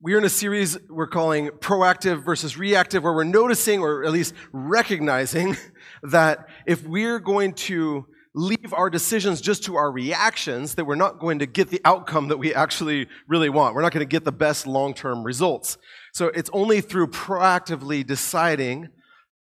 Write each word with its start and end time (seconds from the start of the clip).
We're 0.00 0.18
in 0.18 0.24
a 0.24 0.28
series 0.28 0.78
we're 0.88 1.08
calling 1.08 1.48
proactive 1.48 2.22
versus 2.24 2.56
reactive, 2.56 3.02
where 3.02 3.12
we're 3.12 3.24
noticing 3.24 3.80
or 3.80 4.04
at 4.04 4.12
least 4.12 4.32
recognizing 4.52 5.56
that 6.04 6.46
if 6.66 6.86
we're 6.86 7.18
going 7.18 7.54
to 7.54 8.06
leave 8.32 8.72
our 8.72 8.90
decisions 8.90 9.40
just 9.40 9.64
to 9.64 9.74
our 9.74 9.90
reactions, 9.90 10.76
that 10.76 10.84
we're 10.84 10.94
not 10.94 11.18
going 11.18 11.40
to 11.40 11.46
get 11.46 11.70
the 11.70 11.80
outcome 11.84 12.28
that 12.28 12.36
we 12.36 12.54
actually 12.54 13.08
really 13.26 13.48
want. 13.48 13.74
We're 13.74 13.82
not 13.82 13.90
going 13.90 14.06
to 14.06 14.08
get 14.08 14.24
the 14.24 14.30
best 14.30 14.68
long 14.68 14.94
term 14.94 15.24
results. 15.24 15.78
So 16.12 16.28
it's 16.28 16.50
only 16.52 16.80
through 16.80 17.08
proactively 17.08 18.06
deciding 18.06 18.90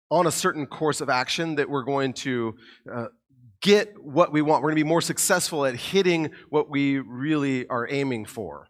on 0.09 0.29
a 0.29 0.33
certain 0.33 0.67
course 0.67 1.01
of 1.01 1.11
action 1.11 1.57
that 1.57 1.69
we're 1.69 1.83
going 1.83 2.13
to 2.13 2.55
uh, 2.95 3.07
get 3.61 3.93
what 4.01 4.31
we 4.33 4.41
want. 4.41 4.63
We're 4.63 4.69
going 4.69 4.79
to 4.79 4.85
be 4.85 4.89
more 4.89 5.01
successful 5.01 5.67
at 5.67 5.75
hitting 5.75 6.31
what 6.49 6.71
we 6.71 7.01
really 7.01 7.67
are 7.67 7.89
aiming 7.91 8.27
for. 8.27 8.69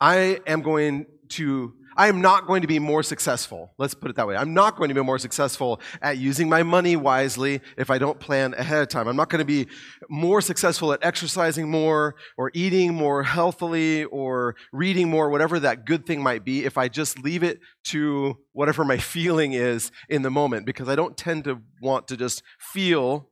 I 0.00 0.40
am 0.46 0.62
going 0.62 1.06
to, 1.30 1.74
I 1.96 2.08
am 2.08 2.22
not 2.22 2.46
going 2.46 2.62
to 2.62 2.68
be 2.68 2.78
more 2.78 3.02
successful. 3.02 3.74
Let's 3.76 3.94
put 3.94 4.10
it 4.10 4.16
that 4.16 4.26
way. 4.26 4.34
I'm 4.34 4.54
not 4.54 4.76
going 4.76 4.88
to 4.88 4.94
be 4.94 5.02
more 5.02 5.18
successful 5.18 5.80
at 6.00 6.16
using 6.16 6.48
my 6.48 6.62
money 6.62 6.96
wisely 6.96 7.60
if 7.76 7.90
I 7.90 7.98
don't 7.98 8.18
plan 8.18 8.54
ahead 8.54 8.82
of 8.82 8.88
time. 8.88 9.08
I'm 9.08 9.16
not 9.16 9.28
going 9.28 9.40
to 9.40 9.44
be 9.44 9.66
more 10.08 10.40
successful 10.40 10.92
at 10.94 11.04
exercising 11.04 11.70
more 11.70 12.14
or 12.38 12.50
eating 12.54 12.94
more 12.94 13.22
healthily 13.22 14.04
or 14.04 14.56
reading 14.72 15.10
more, 15.10 15.28
whatever 15.28 15.60
that 15.60 15.84
good 15.84 16.06
thing 16.06 16.22
might 16.22 16.44
be, 16.44 16.64
if 16.64 16.78
I 16.78 16.88
just 16.88 17.18
leave 17.18 17.42
it 17.42 17.60
to 17.88 18.38
whatever 18.52 18.84
my 18.84 18.96
feeling 19.14 19.52
is 19.52 19.92
in 20.08 20.22
the 20.22 20.30
moment 20.30 20.64
because 20.64 20.88
I 20.88 20.96
don't 20.96 21.16
tend 21.16 21.44
to 21.44 21.60
want 21.82 22.08
to 22.08 22.16
just 22.16 22.42
feel 22.58 23.30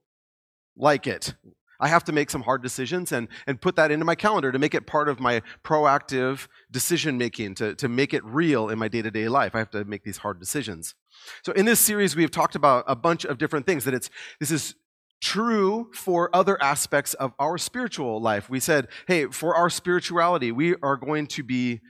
like 0.76 1.06
it. 1.06 1.34
I 1.80 1.88
have 1.88 2.04
to 2.04 2.12
make 2.12 2.30
some 2.30 2.42
hard 2.42 2.62
decisions 2.62 3.12
and, 3.12 3.28
and 3.46 3.60
put 3.60 3.76
that 3.76 3.90
into 3.90 4.04
my 4.04 4.14
calendar 4.14 4.50
to 4.50 4.58
make 4.58 4.74
it 4.74 4.86
part 4.86 5.08
of 5.08 5.20
my 5.20 5.42
proactive 5.62 6.48
decision 6.70 7.18
making, 7.18 7.54
to, 7.56 7.74
to 7.76 7.88
make 7.88 8.12
it 8.12 8.24
real 8.24 8.68
in 8.68 8.78
my 8.78 8.88
day 8.88 9.02
to 9.02 9.10
day 9.10 9.28
life. 9.28 9.54
I 9.54 9.58
have 9.58 9.70
to 9.70 9.84
make 9.84 10.02
these 10.02 10.18
hard 10.18 10.40
decisions. 10.40 10.94
So, 11.42 11.52
in 11.52 11.66
this 11.66 11.80
series, 11.80 12.16
we've 12.16 12.30
talked 12.30 12.54
about 12.54 12.84
a 12.86 12.96
bunch 12.96 13.24
of 13.24 13.38
different 13.38 13.66
things 13.66 13.84
that 13.84 13.94
it's, 13.94 14.10
this 14.40 14.50
is 14.50 14.74
true 15.20 15.90
for 15.92 16.34
other 16.34 16.60
aspects 16.62 17.14
of 17.14 17.32
our 17.38 17.58
spiritual 17.58 18.20
life. 18.20 18.48
We 18.48 18.60
said, 18.60 18.88
hey, 19.06 19.26
for 19.26 19.54
our 19.54 19.70
spirituality, 19.70 20.52
we 20.52 20.76
are 20.82 20.96
going 20.96 21.26
to 21.28 21.42
be 21.42 21.80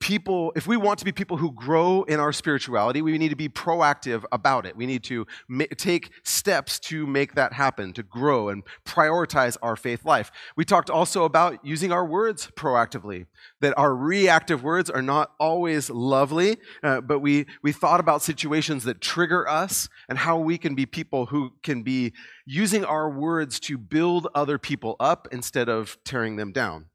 people, 0.00 0.52
if 0.56 0.66
we 0.66 0.76
want 0.76 0.98
to 0.98 1.04
be 1.04 1.12
people 1.12 1.36
who 1.36 1.52
grow 1.52 2.02
in 2.04 2.18
our 2.18 2.32
spirituality, 2.32 3.02
we 3.02 3.16
need 3.18 3.28
to 3.28 3.36
be 3.36 3.48
proactive 3.48 4.24
about 4.32 4.66
it. 4.66 4.74
We 4.74 4.86
need 4.86 5.04
to 5.04 5.26
ma- 5.46 5.66
take 5.76 6.10
steps 6.24 6.80
to 6.80 7.06
make 7.06 7.34
that 7.34 7.52
happen, 7.52 7.92
to 7.92 8.02
grow 8.02 8.48
and 8.48 8.64
prioritize 8.84 9.56
our 9.62 9.76
faith 9.76 10.04
life. 10.04 10.32
We 10.56 10.64
talked 10.64 10.90
also 10.90 11.24
about 11.24 11.64
using 11.64 11.92
our 11.92 12.04
words 12.04 12.50
proactively, 12.56 13.26
that 13.60 13.74
our 13.78 13.94
reactive 13.94 14.64
words 14.64 14.90
are 14.90 15.02
not 15.02 15.32
always 15.38 15.90
lovely, 15.90 16.56
uh, 16.82 17.02
but 17.02 17.20
we, 17.20 17.46
we 17.62 17.70
thought 17.70 18.00
about 18.00 18.22
situations 18.22 18.84
that 18.84 19.00
trigger 19.00 19.46
us 19.48 19.88
and 20.08 20.18
how 20.18 20.38
we 20.38 20.56
can 20.56 20.74
be 20.74 20.86
people 20.86 21.26
who 21.26 21.52
can 21.62 21.82
be 21.82 22.12
using 22.46 22.84
our 22.84 23.08
words 23.10 23.60
to 23.60 23.76
build 23.76 24.26
other 24.34 24.58
people 24.58 24.96
up 24.98 25.28
instead 25.30 25.68
of 25.68 25.98
tearing 26.04 26.36
them 26.36 26.52
down 26.52 26.89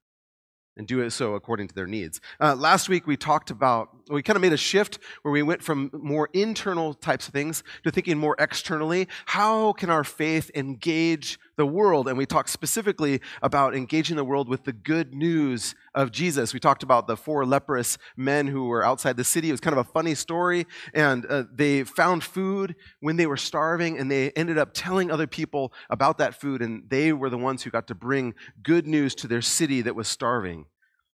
and 0.77 0.87
do 0.87 1.01
it 1.01 1.11
so 1.11 1.35
according 1.35 1.67
to 1.67 1.75
their 1.75 1.87
needs. 1.87 2.21
Uh, 2.39 2.55
last 2.55 2.89
week 2.89 3.07
we 3.07 3.17
talked 3.17 3.49
about, 3.51 3.89
we 4.09 4.21
kind 4.21 4.35
of 4.35 4.41
made 4.41 4.53
a 4.53 4.57
shift 4.57 4.99
where 5.21 5.31
we 5.31 5.43
went 5.43 5.61
from 5.61 5.89
more 5.93 6.29
internal 6.33 6.93
types 6.93 7.27
of 7.27 7.33
things 7.33 7.63
to 7.83 7.91
thinking 7.91 8.17
more 8.17 8.35
externally. 8.39 9.07
How 9.25 9.73
can 9.73 9.89
our 9.89 10.03
faith 10.03 10.51
engage 10.55 11.39
the 11.58 11.66
world? 11.66 12.08
And 12.08 12.17
we 12.17 12.25
talked 12.25 12.50
specifically 12.50 13.22
about 13.42 13.75
engaging 13.75 14.16
the 14.16 14.23
world 14.23 14.50
with 14.50 14.64
the 14.64 14.73
good 14.73 15.14
news 15.14 15.75
of 15.94 16.11
Jesus. 16.11 16.53
We 16.53 16.59
talked 16.59 16.84
about 16.84 17.08
the 17.08 17.17
four 17.17 17.45
leprous 17.45 17.98
men 18.17 18.48
who 18.48 18.67
were 18.67 18.84
outside 18.84 19.17
the 19.17 19.23
city. 19.23 19.50
It 19.50 19.53
was 19.53 19.61
kind 19.61 19.78
of 19.78 19.88
a 19.88 19.92
funny 19.92 20.16
story. 20.16 20.66
And 20.94 21.26
uh, 21.26 21.44
they 21.52 21.83
found 21.83 22.23
food 22.23 22.76
when 23.00 23.17
they 23.17 23.28
were 23.28 23.38
starving, 23.38 23.98
and 23.98 24.11
they 24.11 24.31
ended 24.31 24.58
up 24.58 24.72
telling 24.73 25.11
other 25.11 25.28
people 25.28 25.73
about 25.89 26.17
that 26.17 26.39
food. 26.39 26.61
And 26.61 26.89
they 26.89 27.14
were 27.14 27.30
the 27.30 27.38
ones 27.38 27.64
who 27.64 27.70
got 27.70 27.88
to 27.88 27.95
bring 27.95 28.33
good 28.61 28.88
news 28.88 29.15
to 29.15 29.27
their 29.27 29.42
city 29.42 29.82
that 29.82 29.95
was 29.95 30.08
starving. 30.08 30.65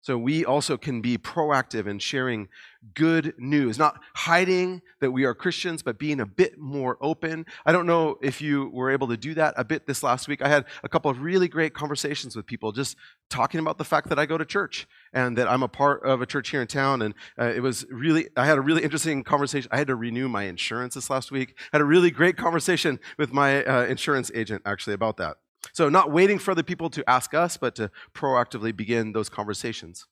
So 0.01 0.17
we 0.17 0.43
also 0.43 0.77
can 0.77 1.01
be 1.01 1.17
proactive 1.17 1.85
in 1.85 1.99
sharing 1.99 2.49
good 2.95 3.35
news, 3.37 3.77
not 3.77 3.99
hiding 4.15 4.81
that 4.99 5.11
we 5.11 5.25
are 5.25 5.35
Christians, 5.35 5.83
but 5.83 5.99
being 5.99 6.19
a 6.19 6.25
bit 6.25 6.57
more 6.57 6.97
open. 7.01 7.45
I 7.67 7.71
don't 7.71 7.85
know 7.85 8.17
if 8.21 8.41
you 8.41 8.71
were 8.73 8.89
able 8.89 9.07
to 9.09 9.17
do 9.17 9.35
that 9.35 9.53
a 9.57 9.63
bit 9.63 9.85
this 9.85 10.01
last 10.01 10.27
week. 10.27 10.41
I 10.41 10.47
had 10.47 10.65
a 10.83 10.89
couple 10.89 11.11
of 11.11 11.21
really 11.21 11.47
great 11.47 11.75
conversations 11.75 12.35
with 12.35 12.47
people 12.47 12.71
just 12.71 12.97
talking 13.29 13.59
about 13.59 13.77
the 13.77 13.83
fact 13.83 14.09
that 14.09 14.17
I 14.17 14.25
go 14.25 14.39
to 14.39 14.45
church 14.45 14.87
and 15.13 15.37
that 15.37 15.47
I'm 15.47 15.61
a 15.61 15.67
part 15.67 16.03
of 16.03 16.19
a 16.19 16.25
church 16.25 16.49
here 16.49 16.61
in 16.61 16.67
town. 16.67 17.03
And 17.03 17.13
uh, 17.39 17.51
it 17.55 17.61
was 17.61 17.85
really, 17.91 18.29
I 18.35 18.47
had 18.47 18.57
a 18.57 18.61
really 18.61 18.81
interesting 18.81 19.23
conversation. 19.23 19.69
I 19.71 19.77
had 19.77 19.87
to 19.87 19.95
renew 19.95 20.27
my 20.27 20.43
insurance 20.43 20.95
this 20.95 21.11
last 21.11 21.31
week. 21.31 21.55
I 21.71 21.77
had 21.77 21.81
a 21.81 21.85
really 21.85 22.09
great 22.09 22.37
conversation 22.37 22.99
with 23.19 23.31
my 23.31 23.63
uh, 23.63 23.85
insurance 23.85 24.31
agent 24.33 24.63
actually 24.65 24.93
about 24.93 25.17
that. 25.17 25.37
So, 25.73 25.89
not 25.89 26.11
waiting 26.11 26.39
for 26.39 26.51
other 26.51 26.63
people 26.63 26.89
to 26.91 27.09
ask 27.09 27.33
us, 27.33 27.57
but 27.57 27.75
to 27.75 27.91
proactively 28.13 28.75
begin 28.75 29.13
those 29.13 29.29
conversations. 29.29 30.05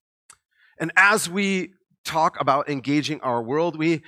And 0.79 0.91
as 0.95 1.29
we 1.29 1.73
talk 2.05 2.39
about 2.39 2.69
engaging 2.69 3.19
our 3.21 3.41
world, 3.41 3.77
we, 3.77 4.01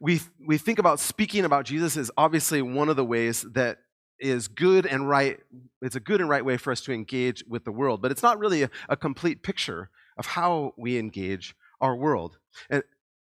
we, 0.00 0.20
we 0.44 0.58
think 0.58 0.78
about 0.78 1.00
speaking 1.00 1.44
about 1.44 1.64
Jesus 1.64 1.96
is 1.96 2.10
obviously 2.16 2.62
one 2.62 2.88
of 2.88 2.96
the 2.96 3.04
ways 3.04 3.42
that 3.52 3.78
is 4.18 4.48
good 4.48 4.86
and 4.86 5.08
right. 5.08 5.38
It's 5.82 5.96
a 5.96 6.00
good 6.00 6.20
and 6.20 6.28
right 6.28 6.44
way 6.44 6.56
for 6.56 6.72
us 6.72 6.80
to 6.82 6.92
engage 6.92 7.44
with 7.48 7.64
the 7.64 7.72
world, 7.72 8.02
but 8.02 8.10
it's 8.10 8.22
not 8.22 8.38
really 8.38 8.62
a, 8.62 8.70
a 8.88 8.96
complete 8.96 9.42
picture 9.42 9.90
of 10.16 10.26
how 10.26 10.74
we 10.76 10.98
engage 10.98 11.54
our 11.80 11.96
world. 11.96 12.38
And 12.70 12.82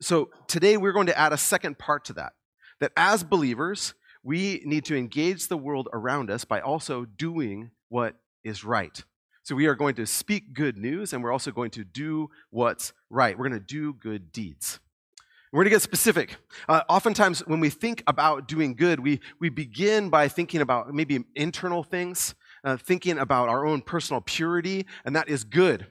so 0.02 0.30
today 0.48 0.78
we're 0.78 0.94
going 0.94 1.08
to 1.08 1.18
add 1.18 1.34
a 1.34 1.38
second 1.38 1.78
part 1.78 2.06
to 2.06 2.14
that. 2.14 2.34
That 2.80 2.92
as 2.96 3.24
believers, 3.24 3.96
we 4.28 4.62
need 4.66 4.84
to 4.84 4.94
engage 4.98 5.48
the 5.48 5.56
world 5.56 5.88
around 5.94 6.30
us 6.30 6.44
by 6.44 6.60
also 6.60 7.06
doing 7.06 7.72
what 7.88 8.14
is 8.44 8.66
right. 8.66 9.06
So 9.44 9.56
we 9.56 9.68
are 9.68 9.74
going 9.74 9.96
to 9.96 10.06
speak 10.06 10.54
good 10.54 10.76
news 10.76 11.14
and 11.14 11.24
we're 11.24 11.32
also 11.32 11.50
going 11.50 11.72
to 11.72 11.86
do 11.86 12.30
what's 12.50 12.92
right. 13.10 13.38
We're 13.38 13.48
going 13.48 13.62
to 13.62 13.66
do 13.66 13.94
good 13.94 14.34
deeds. 14.34 14.82
We're 15.54 15.60
going 15.60 15.68
to 15.72 15.76
get 15.76 15.82
specific. 15.82 16.36
Uh, 16.68 16.82
oftentimes, 16.90 17.40
when 17.48 17.62
we 17.62 17.70
think 17.70 18.04
about 18.06 18.50
doing 18.50 18.76
good, 18.76 19.00
we, 19.00 19.22
we 19.40 19.48
begin 19.48 20.10
by 20.10 20.28
thinking 20.28 20.60
about 20.60 20.94
maybe 20.94 21.24
internal 21.34 21.82
things, 21.82 22.36
uh, 22.66 22.76
thinking 22.76 23.18
about 23.20 23.48
our 23.48 23.66
own 23.66 23.82
personal 23.82 24.20
purity, 24.20 24.88
and 25.06 25.16
that 25.16 25.30
is 25.30 25.46
good. 25.46 25.88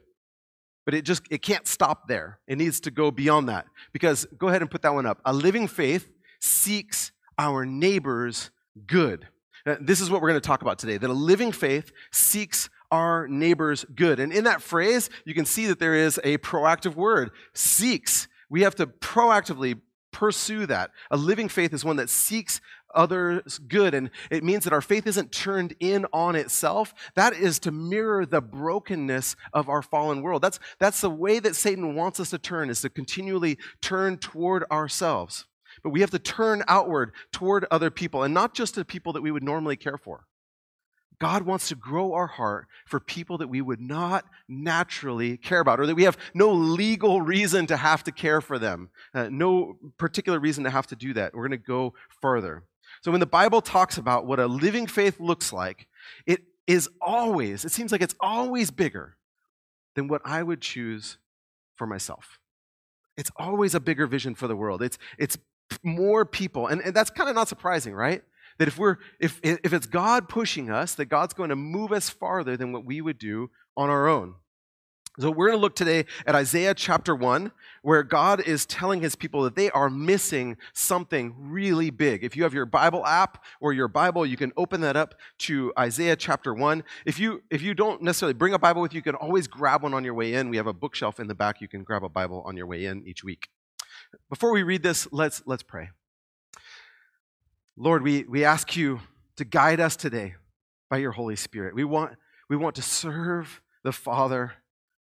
But 0.85 0.93
it 0.93 1.07
just 1.07 1.23
it 1.31 1.41
can't 1.41 1.67
stop 1.67 2.07
there. 2.07 2.39
It 2.47 2.59
needs 2.59 2.81
to 2.81 2.91
go 2.91 3.11
beyond 3.11 3.49
that. 3.49 3.65
Because 3.95 4.27
go 4.37 4.49
ahead 4.49 4.61
and 4.61 4.71
put 4.71 4.83
that 4.83 4.93
one 4.93 5.07
up. 5.07 5.23
A 5.25 5.33
living 5.33 5.69
faith 5.69 6.13
seeks 6.39 7.13
our 7.39 7.67
neighbor's 7.67 8.51
good. 8.87 9.27
Now, 9.65 9.77
this 9.81 10.01
is 10.01 10.11
what 10.11 10.23
we're 10.23 10.29
going 10.29 10.41
to 10.41 10.47
talk 10.47 10.63
about 10.63 10.79
today 10.79 10.97
that 10.97 11.11
a 11.11 11.15
living 11.15 11.53
faith 11.53 11.93
seeks 12.13 12.69
our 12.91 13.27
neighbor's 13.27 13.85
good. 13.85 14.21
And 14.21 14.33
in 14.33 14.45
that 14.45 14.63
phrase, 14.63 15.11
you 15.25 15.35
can 15.35 15.45
see 15.45 15.67
that 15.67 15.79
there 15.79 15.95
is 15.95 16.21
a 16.23 16.39
proactive 16.39 16.95
word 16.95 17.31
seeks. 17.53 18.29
We 18.49 18.63
have 18.63 18.77
to 18.77 18.87
proactively 18.87 19.81
pursue 20.13 20.67
that. 20.67 20.93
A 21.11 21.17
living 21.17 21.49
faith 21.49 21.75
is 21.75 21.85
one 21.85 21.97
that 21.97 22.09
seeks 22.09 22.61
others 22.95 23.59
good 23.59 23.95
and 23.95 24.11
it 24.31 24.43
means 24.43 24.65
that 24.65 24.73
our 24.73 24.81
faith 24.81 25.07
isn't 25.07 25.31
turned 25.31 25.75
in 25.81 26.07
on 26.13 26.35
itself 26.35 26.95
that 27.15 27.35
is 27.35 27.59
to 27.59 27.71
mirror 27.71 28.25
the 28.25 28.41
brokenness 28.41 29.37
of 29.53 29.69
our 29.69 29.83
fallen 29.83 30.23
world 30.23 30.41
that's 30.41 30.59
that's 30.79 31.03
the 31.03 31.11
way 31.11 31.39
that 31.39 31.55
satan 31.55 31.95
wants 31.95 32.19
us 32.19 32.31
to 32.31 32.39
turn 32.39 32.71
is 32.71 32.81
to 32.81 32.89
continually 32.89 33.59
turn 33.83 34.17
toward 34.17 34.65
ourselves 34.71 35.45
but 35.87 35.93
we 35.93 36.01
have 36.01 36.11
to 36.11 36.19
turn 36.19 36.65
outward 36.67 37.13
toward 37.31 37.65
other 37.71 37.93
people 37.93 38.25
and 38.25 38.35
not 38.35 38.55
just 38.55 38.75
to 38.75 38.85
people 38.85 39.13
that 39.13 39.23
we 39.23 39.31
would 39.31 39.45
normally 39.45 39.77
care 39.77 39.97
for. 39.97 40.27
God 41.21 41.43
wants 41.43 41.69
to 41.69 41.77
grow 41.77 42.13
our 42.15 42.27
heart 42.27 42.67
for 42.87 42.99
people 42.99 43.39
that 43.39 43.47
we 43.47 43.61
would 43.61 43.81
not 43.81 44.25
naturally 44.49 45.37
care 45.37 45.61
about, 45.61 45.79
or 45.79 45.87
that 45.87 45.95
we 45.95 46.03
have 46.03 46.19
no 46.35 46.51
legal 46.51 47.23
reason 47.23 47.69
to 47.69 47.77
have 47.77 48.03
to 48.03 48.11
care 48.11 48.41
for 48.41 48.59
them, 48.59 48.91
uh, 49.15 49.29
no 49.31 49.79
particular 49.97 50.41
reason 50.41 50.65
to 50.65 50.71
have 50.71 50.89
to 50.89 50.97
do 50.97 51.15
that. 51.15 51.35
We're 51.35 51.47
going 51.47 51.61
to 51.61 51.65
go 51.65 51.95
further. 52.21 52.65
So, 53.03 53.13
when 53.13 53.21
the 53.21 53.27
Bible 53.27 53.61
talks 53.61 53.97
about 53.97 54.27
what 54.27 54.41
a 54.41 54.49
living 54.49 54.89
faith 54.89 55.21
looks 55.21 55.53
like, 55.53 55.87
it 56.27 56.41
is 56.67 56.89
always, 57.01 57.65
it 57.65 57.71
seems 57.71 57.93
like 57.93 58.03
it's 58.03 58.17
always 58.19 58.73
bigger 58.73 59.19
than 59.95 60.09
what 60.09 60.23
I 60.25 60.43
would 60.43 60.63
choose 60.63 61.19
for 61.77 61.87
myself. 61.87 62.41
It's 63.17 63.31
always 63.37 63.73
a 63.73 63.81
bigger 63.81 64.09
vision 64.09 64.35
for 64.35 64.49
the 64.49 64.57
world. 64.57 64.83
It's, 64.83 64.99
it's 65.17 65.39
more 65.83 66.25
people. 66.25 66.67
And, 66.67 66.81
and 66.81 66.95
that's 66.95 67.11
kind 67.11 67.29
of 67.29 67.35
not 67.35 67.49
surprising, 67.49 67.95
right? 67.95 68.23
That 68.59 68.69
if 68.69 68.79
we're 68.79 68.97
if 69.21 69.41
if 69.43 69.73
it's 69.73 69.87
God 69.87 70.29
pushing 70.29 70.71
us, 70.71 70.95
that 70.95 71.07
God's 71.07 71.35
going 71.35 71.51
to 71.51 71.57
move 71.57 71.93
us 71.93 72.09
farther 72.09 72.57
than 72.57 72.73
what 72.73 72.85
we 72.85 73.01
would 73.01 73.19
do 73.19 73.51
on 73.77 73.91
our 73.91 74.09
own. 74.09 74.35
So 75.19 75.31
we're 75.31 75.47
going 75.47 75.59
to 75.59 75.63
look 75.63 75.75
today 75.75 76.05
at 76.27 76.35
Isaiah 76.35 76.75
chapter 76.75 77.15
1, 77.15 77.51
where 77.81 78.03
God 78.03 78.43
is 78.47 78.67
telling 78.67 79.01
his 79.01 79.17
people 79.17 79.45
that 79.45 79.57
they 79.57 79.71
are 79.71 79.89
missing 79.89 80.59
something 80.75 81.35
really 81.39 81.89
big. 81.89 82.23
If 82.23 82.37
you 82.37 82.43
have 82.43 82.53
your 82.53 82.67
Bible 82.67 83.05
app 83.07 83.43
or 83.59 83.73
your 83.73 83.89
Bible, 83.89 84.27
you 84.27 84.37
can 84.37 84.53
open 84.59 84.83
that 84.83 84.95
up 84.95 85.15
to 85.39 85.73
Isaiah 85.79 86.17
chapter 86.17 86.53
1. 86.53 86.85
If 87.07 87.19
you 87.19 87.43
if 87.51 87.63
you 87.63 87.73
don't 87.73 88.03
necessarily 88.03 88.35
bring 88.35 88.53
a 88.53 88.59
Bible 88.59 88.83
with 88.83 88.93
you, 88.93 88.99
you 88.99 89.03
can 89.03 89.15
always 89.15 89.47
grab 89.47 89.83
one 89.83 89.95
on 89.95 90.05
your 90.05 90.13
way 90.13 90.35
in. 90.35 90.51
We 90.51 90.59
have 90.59 90.67
a 90.67 90.75
bookshelf 90.75 91.19
in 91.19 91.29
the 91.29 91.35
back. 91.35 91.63
You 91.63 91.69
can 91.69 91.83
grab 91.83 92.05
a 92.05 92.11
Bible 92.11 92.43
on 92.45 92.55
your 92.55 92.67
way 92.67 92.85
in 92.85 93.03
each 93.07 93.25
week. 93.25 93.49
Before 94.29 94.53
we 94.53 94.63
read 94.63 94.83
this, 94.83 95.09
let's 95.13 95.43
let's 95.47 95.63
pray. 95.63 95.91
Lord, 97.79 98.03
we, 98.03 98.25
we 98.25 98.43
ask 98.43 98.75
you 98.75 99.01
to 99.37 99.45
guide 99.45 99.81
us 99.81 99.97
today 99.97 100.35
by 100.89 100.97
your 100.97 101.13
Holy 101.13 101.37
Spirit. 101.37 101.75
We 101.75 101.85
want, 101.85 102.17
we 102.49 102.57
want 102.57 102.75
to 102.77 102.83
serve 102.83 103.61
the 103.85 103.93
Father 103.93 104.55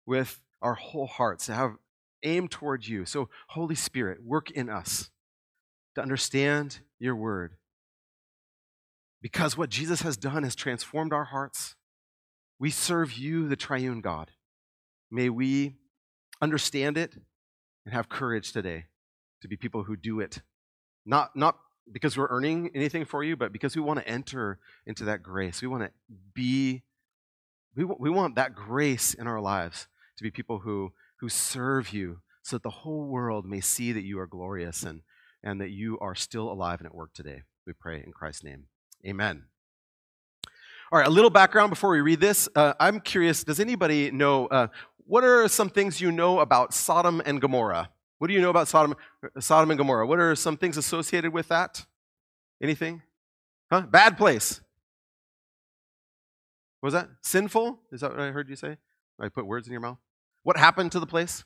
with 0.04 0.42
our 0.60 0.74
whole 0.74 1.06
hearts, 1.06 1.46
to 1.46 1.54
have 1.54 1.76
aim 2.22 2.48
towards 2.48 2.86
you. 2.86 3.06
So, 3.06 3.30
Holy 3.48 3.74
Spirit, 3.74 4.18
work 4.22 4.50
in 4.50 4.68
us 4.68 5.10
to 5.94 6.02
understand 6.02 6.80
your 6.98 7.16
word. 7.16 7.54
Because 9.22 9.56
what 9.56 9.70
Jesus 9.70 10.02
has 10.02 10.18
done 10.18 10.42
has 10.42 10.54
transformed 10.54 11.14
our 11.14 11.24
hearts. 11.24 11.76
We 12.58 12.70
serve 12.70 13.14
you, 13.14 13.48
the 13.48 13.56
triune 13.56 14.02
God. 14.02 14.30
May 15.10 15.30
we 15.30 15.76
understand 16.42 16.98
it 16.98 17.14
and 17.86 17.94
have 17.94 18.10
courage 18.10 18.52
today 18.52 18.86
to 19.42 19.48
be 19.48 19.56
people 19.56 19.84
who 19.84 19.96
do 19.96 20.20
it. 20.20 20.42
Not, 21.04 21.36
not 21.36 21.58
because 21.92 22.16
we're 22.16 22.28
earning 22.30 22.70
anything 22.74 23.04
for 23.04 23.22
you, 23.22 23.36
but 23.36 23.52
because 23.52 23.76
we 23.76 23.82
want 23.82 24.00
to 24.00 24.08
enter 24.08 24.58
into 24.86 25.04
that 25.04 25.22
grace. 25.22 25.62
We 25.62 25.68
want 25.68 25.84
to 25.84 25.90
be, 26.34 26.82
we, 27.76 27.84
we 27.84 28.10
want 28.10 28.34
that 28.34 28.54
grace 28.54 29.14
in 29.14 29.26
our 29.26 29.40
lives 29.40 29.86
to 30.16 30.22
be 30.22 30.30
people 30.30 30.60
who, 30.60 30.92
who 31.20 31.28
serve 31.28 31.92
you 31.92 32.20
so 32.42 32.56
that 32.56 32.62
the 32.62 32.70
whole 32.70 33.06
world 33.06 33.44
may 33.44 33.60
see 33.60 33.92
that 33.92 34.04
you 34.04 34.18
are 34.18 34.26
glorious 34.26 34.82
and, 34.82 35.02
and 35.42 35.60
that 35.60 35.70
you 35.70 35.98
are 36.00 36.14
still 36.14 36.50
alive 36.50 36.80
and 36.80 36.86
at 36.86 36.94
work 36.94 37.12
today. 37.12 37.42
We 37.66 37.72
pray 37.72 38.02
in 38.04 38.12
Christ's 38.12 38.44
name. 38.44 38.66
Amen. 39.06 39.44
All 40.92 40.98
right, 40.98 41.08
a 41.08 41.10
little 41.10 41.30
background 41.30 41.70
before 41.70 41.90
we 41.90 42.00
read 42.00 42.20
this. 42.20 42.48
Uh, 42.54 42.74
I'm 42.78 43.00
curious, 43.00 43.42
does 43.42 43.58
anybody 43.58 44.12
know 44.12 44.46
uh, 44.46 44.68
what 44.98 45.24
are 45.24 45.48
some 45.48 45.68
things 45.68 46.00
you 46.00 46.12
know 46.12 46.38
about 46.38 46.72
Sodom 46.72 47.20
and 47.26 47.40
Gomorrah? 47.40 47.90
What 48.18 48.28
do 48.28 48.34
you 48.34 48.40
know 48.40 48.50
about 48.50 48.68
Sodom, 48.68 48.94
Sodom 49.38 49.70
and 49.70 49.78
Gomorrah? 49.78 50.06
What 50.06 50.18
are 50.18 50.34
some 50.34 50.56
things 50.56 50.76
associated 50.76 51.32
with 51.32 51.48
that? 51.48 51.84
Anything? 52.62 53.02
Huh? 53.70 53.82
Bad 53.82 54.16
place. 54.16 54.60
What 56.80 56.88
was 56.88 56.94
that? 56.94 57.08
Sinful? 57.22 57.80
Is 57.92 58.00
that 58.00 58.12
what 58.12 58.20
I 58.20 58.30
heard 58.30 58.48
you 58.48 58.56
say? 58.56 58.76
I 59.20 59.28
put 59.28 59.46
words 59.46 59.66
in 59.66 59.72
your 59.72 59.80
mouth? 59.80 59.98
What 60.42 60.56
happened 60.56 60.92
to 60.92 61.00
the 61.00 61.06
place? 61.06 61.44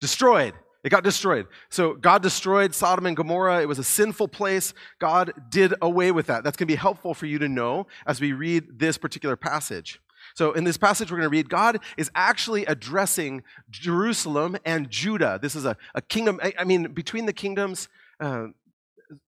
Destroyed. 0.00 0.54
It 0.82 0.90
got 0.90 1.04
destroyed. 1.04 1.46
So 1.68 1.94
God 1.94 2.22
destroyed 2.22 2.74
Sodom 2.74 3.06
and 3.06 3.16
Gomorrah. 3.16 3.60
It 3.60 3.68
was 3.68 3.78
a 3.78 3.84
sinful 3.84 4.28
place. 4.28 4.72
God 4.98 5.32
did 5.50 5.74
away 5.82 6.10
with 6.10 6.26
that. 6.26 6.42
That's 6.42 6.56
going 6.56 6.68
to 6.68 6.72
be 6.72 6.76
helpful 6.76 7.12
for 7.12 7.26
you 7.26 7.38
to 7.38 7.48
know 7.48 7.86
as 8.06 8.20
we 8.20 8.32
read 8.32 8.78
this 8.78 8.96
particular 8.96 9.36
passage. 9.36 10.00
So, 10.34 10.52
in 10.52 10.64
this 10.64 10.76
passage 10.76 11.10
we're 11.10 11.18
going 11.18 11.30
to 11.30 11.36
read, 11.36 11.48
God 11.48 11.80
is 11.96 12.10
actually 12.14 12.64
addressing 12.66 13.42
Jerusalem 13.70 14.56
and 14.64 14.90
Judah. 14.90 15.38
This 15.40 15.54
is 15.54 15.64
a, 15.64 15.76
a 15.94 16.02
kingdom, 16.02 16.40
I, 16.42 16.52
I 16.58 16.64
mean, 16.64 16.92
between 16.92 17.26
the 17.26 17.32
kingdoms, 17.32 17.88
uh, 18.20 18.48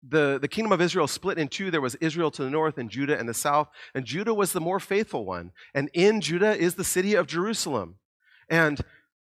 the, 0.08 0.40
the 0.40 0.48
kingdom 0.48 0.72
of 0.72 0.82
Israel 0.82 1.08
split 1.08 1.38
in 1.38 1.48
two. 1.48 1.72
There 1.72 1.82
was 1.82 1.96
Israel 1.96 2.32
to 2.32 2.44
the 2.44 2.50
north 2.50 2.78
and 2.78 2.90
Judah 2.90 3.20
in 3.20 3.26
the 3.26 3.34
south. 3.34 3.70
And 3.96 4.06
Judah 4.06 4.34
was 4.34 4.54
the 4.54 4.62
more 4.62 4.80
faithful 4.80 5.26
one. 5.26 5.52
And 5.74 5.90
in 5.94 6.22
Judah 6.22 6.56
is 6.56 6.76
the 6.76 6.84
city 6.84 7.16
of 7.16 7.28
Jerusalem. 7.28 7.96
And 8.50 8.82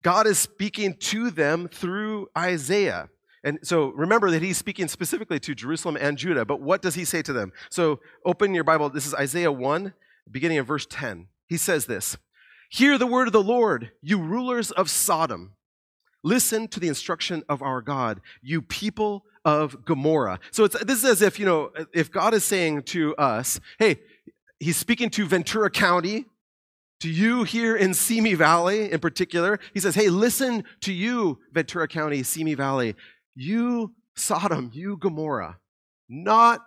God 0.03 0.27
is 0.27 0.39
speaking 0.39 0.95
to 0.95 1.31
them 1.31 1.69
through 1.69 2.29
Isaiah. 2.37 3.09
And 3.45 3.59
so 3.63 3.89
remember 3.89 4.31
that 4.31 4.43
he's 4.43 4.59
speaking 4.59 4.89
specifically 4.89 5.41
to 5.41 5.55
Jerusalem 5.55 5.97
and 6.01 6.19
Judah. 6.19 6.45
But 6.45 6.61
what 6.61 6.83
does 6.83 6.95
he 6.95 7.05
say 7.05 7.23
to 7.23 7.33
them? 7.33 7.53
So 7.71 8.01
open 8.25 8.55
your 8.55 8.65
Bible. 8.65 8.91
This 8.91 9.07
is 9.07 9.15
Isaiah 9.15 9.53
1, 9.53 9.93
beginning 10.31 10.59
of 10.59 10.67
verse 10.67 10.87
10. 10.89 11.29
He 11.49 11.57
says 11.57 11.87
this 11.87 12.17
Hear 12.71 12.99
the 12.99 13.07
word 13.07 13.29
of 13.29 13.33
the 13.33 13.43
Lord, 13.43 13.93
you 14.03 14.19
rulers 14.19 14.71
of 14.71 14.91
Sodom. 14.91 15.55
Listen 16.25 16.67
to 16.69 16.81
the 16.81 16.89
instruction 16.89 17.45
of 17.49 17.63
our 17.63 17.81
God, 17.81 18.21
you 18.43 18.61
people 18.61 19.25
of 19.45 19.85
Gomorrah. 19.85 20.41
So 20.51 20.67
this 20.67 20.99
is 20.99 21.05
as 21.05 21.23
if, 21.23 21.39
you 21.39 21.47
know, 21.47 21.71
if 21.95 22.11
God 22.11 22.35
is 22.35 22.45
saying 22.45 22.83
to 22.85 23.15
us, 23.17 23.61
hey, 23.79 24.01
he's 24.59 24.77
speaking 24.77 25.11
to 25.11 25.27
Ventura 25.27 25.71
County, 25.71 26.27
to 27.01 27.09
you 27.09 27.45
here 27.45 27.77
in 27.77 27.95
Simi 27.95 28.35
Valley 28.35 28.91
in 28.91 28.99
particular, 28.99 29.61
he 29.73 29.81
says, 29.81 29.95
Hey, 29.95 30.09
listen 30.09 30.65
to 30.81 30.93
you, 30.93 31.39
Ventura 31.53 31.87
County, 31.87 32.23
Simi 32.23 32.55
Valley. 32.55 32.97
You, 33.37 33.95
Sodom, 34.17 34.71
you, 34.75 34.97
Gomorrah. 34.97 35.59
Not 36.09 36.61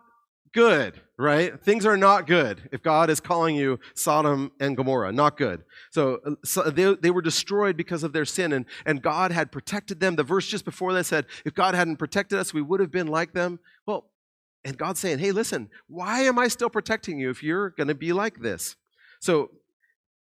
good, 0.54 1.02
right? 1.22 1.62
Things 1.64 1.86
are 1.86 1.96
not 1.96 2.26
good 2.26 2.68
if 2.72 2.82
God 2.82 3.10
is 3.10 3.20
calling 3.20 3.56
you 3.56 3.80
Sodom 3.94 4.52
and 4.60 4.76
Gomorrah. 4.76 5.12
Not 5.12 5.38
good. 5.38 5.64
So, 5.92 6.20
uh, 6.26 6.32
so, 6.44 6.64
they, 6.64 6.96
they 6.96 7.12
were 7.12 7.22
destroyed 7.22 7.78
because 7.78 8.04
of 8.04 8.12
their 8.12 8.26
sin, 8.26 8.52
and, 8.52 8.66
and 8.86 9.02
God 9.02 9.32
had 9.32 9.52
protected 9.52 10.00
them. 10.00 10.16
The 10.16 10.24
verse 10.24 10.48
just 10.48 10.66
before 10.66 10.94
that 10.94 11.06
said, 11.06 11.28
If 11.46 11.54
God 11.54 11.76
hadn't 11.76 11.98
protected 11.98 12.40
us, 12.40 12.54
we 12.54 12.62
would 12.62 12.80
have 12.80 12.92
been 12.92 13.08
like 13.08 13.34
them. 13.34 13.60
Well, 13.86 14.10
and 14.66 14.78
God's 14.78 15.00
saying, 15.00 15.20
Hey, 15.20 15.32
listen, 15.32 15.70
why 15.88 16.22
am 16.22 16.40
I 16.40 16.48
still 16.48 16.70
protecting 16.70 17.20
you 17.20 17.30
if 17.30 17.44
you're 17.44 17.70
going 17.70 17.88
to 17.88 17.96
be 17.96 18.14
like 18.14 18.40
this? 18.42 18.76
So 19.20 19.52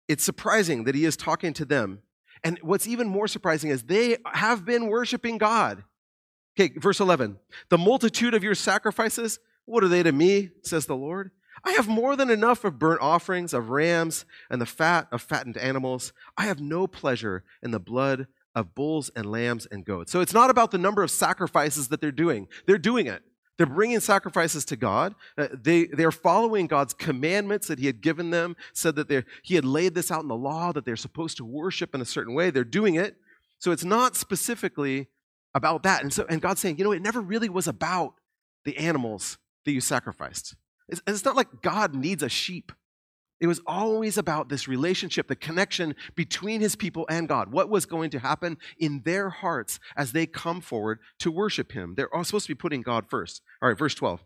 it's 0.07 0.23
surprising 0.23 0.85
that 0.85 0.95
he 0.95 1.05
is 1.05 1.15
talking 1.15 1.53
to 1.53 1.65
them. 1.65 1.99
And 2.43 2.57
what's 2.61 2.87
even 2.87 3.07
more 3.07 3.27
surprising 3.27 3.69
is 3.69 3.83
they 3.83 4.17
have 4.33 4.65
been 4.65 4.87
worshiping 4.87 5.37
God. 5.37 5.83
Okay, 6.59 6.73
verse 6.79 6.99
11. 6.99 7.37
The 7.69 7.77
multitude 7.77 8.33
of 8.33 8.43
your 8.43 8.55
sacrifices, 8.55 9.39
what 9.67 9.83
are 9.83 9.89
they 9.89 10.01
to 10.01 10.11
me, 10.11 10.49
says 10.63 10.85
the 10.85 10.95
Lord? 10.95 11.31
I 11.63 11.73
have 11.73 11.87
more 11.87 12.15
than 12.15 12.29
enough 12.29 12.63
of 12.63 12.79
burnt 12.79 13.01
offerings, 13.01 13.53
of 13.53 13.69
rams, 13.69 14.25
and 14.49 14.61
the 14.61 14.65
fat 14.65 15.07
of 15.11 15.21
fattened 15.21 15.57
animals. 15.57 16.13
I 16.37 16.45
have 16.45 16.61
no 16.61 16.87
pleasure 16.87 17.43
in 17.61 17.71
the 17.71 17.79
blood 17.79 18.27
of 18.55 18.73
bulls 18.73 19.11
and 19.15 19.25
lambs 19.25 19.67
and 19.69 19.83
goats. 19.85 20.11
So 20.11 20.21
it's 20.21 20.33
not 20.33 20.49
about 20.49 20.71
the 20.71 20.77
number 20.77 21.03
of 21.03 21.11
sacrifices 21.11 21.89
that 21.89 21.99
they're 21.99 22.11
doing. 22.11 22.47
They're 22.65 22.77
doing 22.77 23.07
it. 23.07 23.23
They're 23.57 23.65
bringing 23.65 23.99
sacrifices 23.99 24.65
to 24.65 24.75
God. 24.75 25.15
Uh, 25.37 25.47
they, 25.51 25.85
they're 25.87 26.11
following 26.11 26.67
God's 26.67 26.93
commandments 26.93 27.67
that 27.67 27.79
He 27.79 27.87
had 27.87 28.01
given 28.01 28.29
them, 28.29 28.55
said 28.71 28.95
that 28.95 29.25
He 29.43 29.55
had 29.55 29.65
laid 29.65 29.95
this 29.95 30.11
out 30.11 30.21
in 30.21 30.27
the 30.27 30.35
law 30.35 30.71
that 30.71 30.85
they're 30.85 30.95
supposed 30.95 31.37
to 31.37 31.45
worship 31.45 31.93
in 31.93 32.01
a 32.01 32.05
certain 32.05 32.33
way. 32.33 32.51
They're 32.51 32.63
doing 32.63 32.95
it. 32.95 33.17
So 33.59 33.71
it's 33.71 33.83
not 33.83 34.15
specifically 34.15 35.07
about 35.53 35.83
that. 35.83 36.03
And, 36.03 36.13
so, 36.13 36.25
and 36.29 36.41
God's 36.41 36.61
saying, 36.61 36.77
you 36.77 36.83
know, 36.83 36.91
it 36.91 37.01
never 37.01 37.19
really 37.19 37.49
was 37.49 37.67
about 37.67 38.13
the 38.63 38.77
animals 38.77 39.37
that 39.67 39.73
you 39.73 39.81
sacrificed. 39.81 40.55
It's, 40.87 41.01
it's 41.05 41.25
not 41.25 41.35
like 41.35 41.61
God 41.61 41.93
needs 41.93 42.23
a 42.23 42.29
sheep. 42.29 42.71
It 43.41 43.47
was 43.47 43.59
always 43.67 44.17
about 44.17 44.47
this 44.47 44.65
relationship, 44.67 45.27
the 45.27 45.35
connection 45.35 45.93
between 46.15 46.61
his 46.61 46.77
people 46.77 47.05
and 47.09 47.27
God. 47.27 47.51
What 47.51 47.69
was 47.69 47.85
going 47.85 48.09
to 48.11 48.19
happen 48.19 48.57
in 48.79 49.01
their 49.03 49.29
hearts 49.29 49.79
as 49.97 50.13
they 50.13 50.25
come 50.25 50.61
forward 50.61 50.99
to 51.19 51.29
worship 51.29 51.73
him? 51.73 51.95
They're 51.95 52.13
all 52.15 52.23
supposed 52.23 52.47
to 52.47 52.51
be 52.51 52.57
putting 52.57 52.81
God 52.81 53.09
first. 53.09 53.41
All 53.61 53.67
right, 53.67 53.77
verse 53.77 53.93
12. 53.93 54.23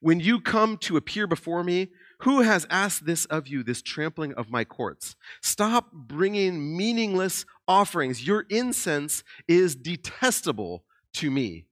When 0.00 0.18
you 0.18 0.40
come 0.40 0.76
to 0.78 0.96
appear 0.96 1.28
before 1.28 1.62
me, 1.62 1.92
who 2.22 2.40
has 2.40 2.66
asked 2.68 3.06
this 3.06 3.24
of 3.26 3.46
you, 3.46 3.62
this 3.62 3.82
trampling 3.82 4.34
of 4.34 4.50
my 4.50 4.64
courts? 4.64 5.14
Stop 5.40 5.92
bringing 5.92 6.76
meaningless 6.76 7.46
offerings. 7.68 8.26
Your 8.26 8.46
incense 8.50 9.22
is 9.46 9.76
detestable 9.76 10.84
to 11.14 11.30
me. 11.30 11.66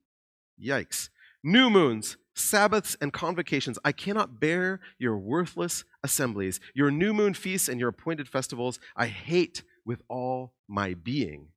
Yikes. 0.59 1.09
New 1.43 1.69
moons, 1.69 2.17
Sabbaths 2.33 2.95
and 3.01 3.11
convocations. 3.11 3.77
I 3.83 3.91
cannot 3.91 4.39
bear 4.39 4.79
your 4.97 5.17
worthless 5.17 5.83
assemblies, 6.03 6.59
your 6.73 6.91
new 6.91 7.13
moon 7.13 7.33
feasts 7.33 7.67
and 7.67 7.79
your 7.79 7.89
appointed 7.89 8.27
festivals. 8.27 8.79
I 8.95 9.07
hate 9.07 9.63
with 9.85 10.01
all 10.07 10.53
my 10.67 10.93
being. 10.93 11.47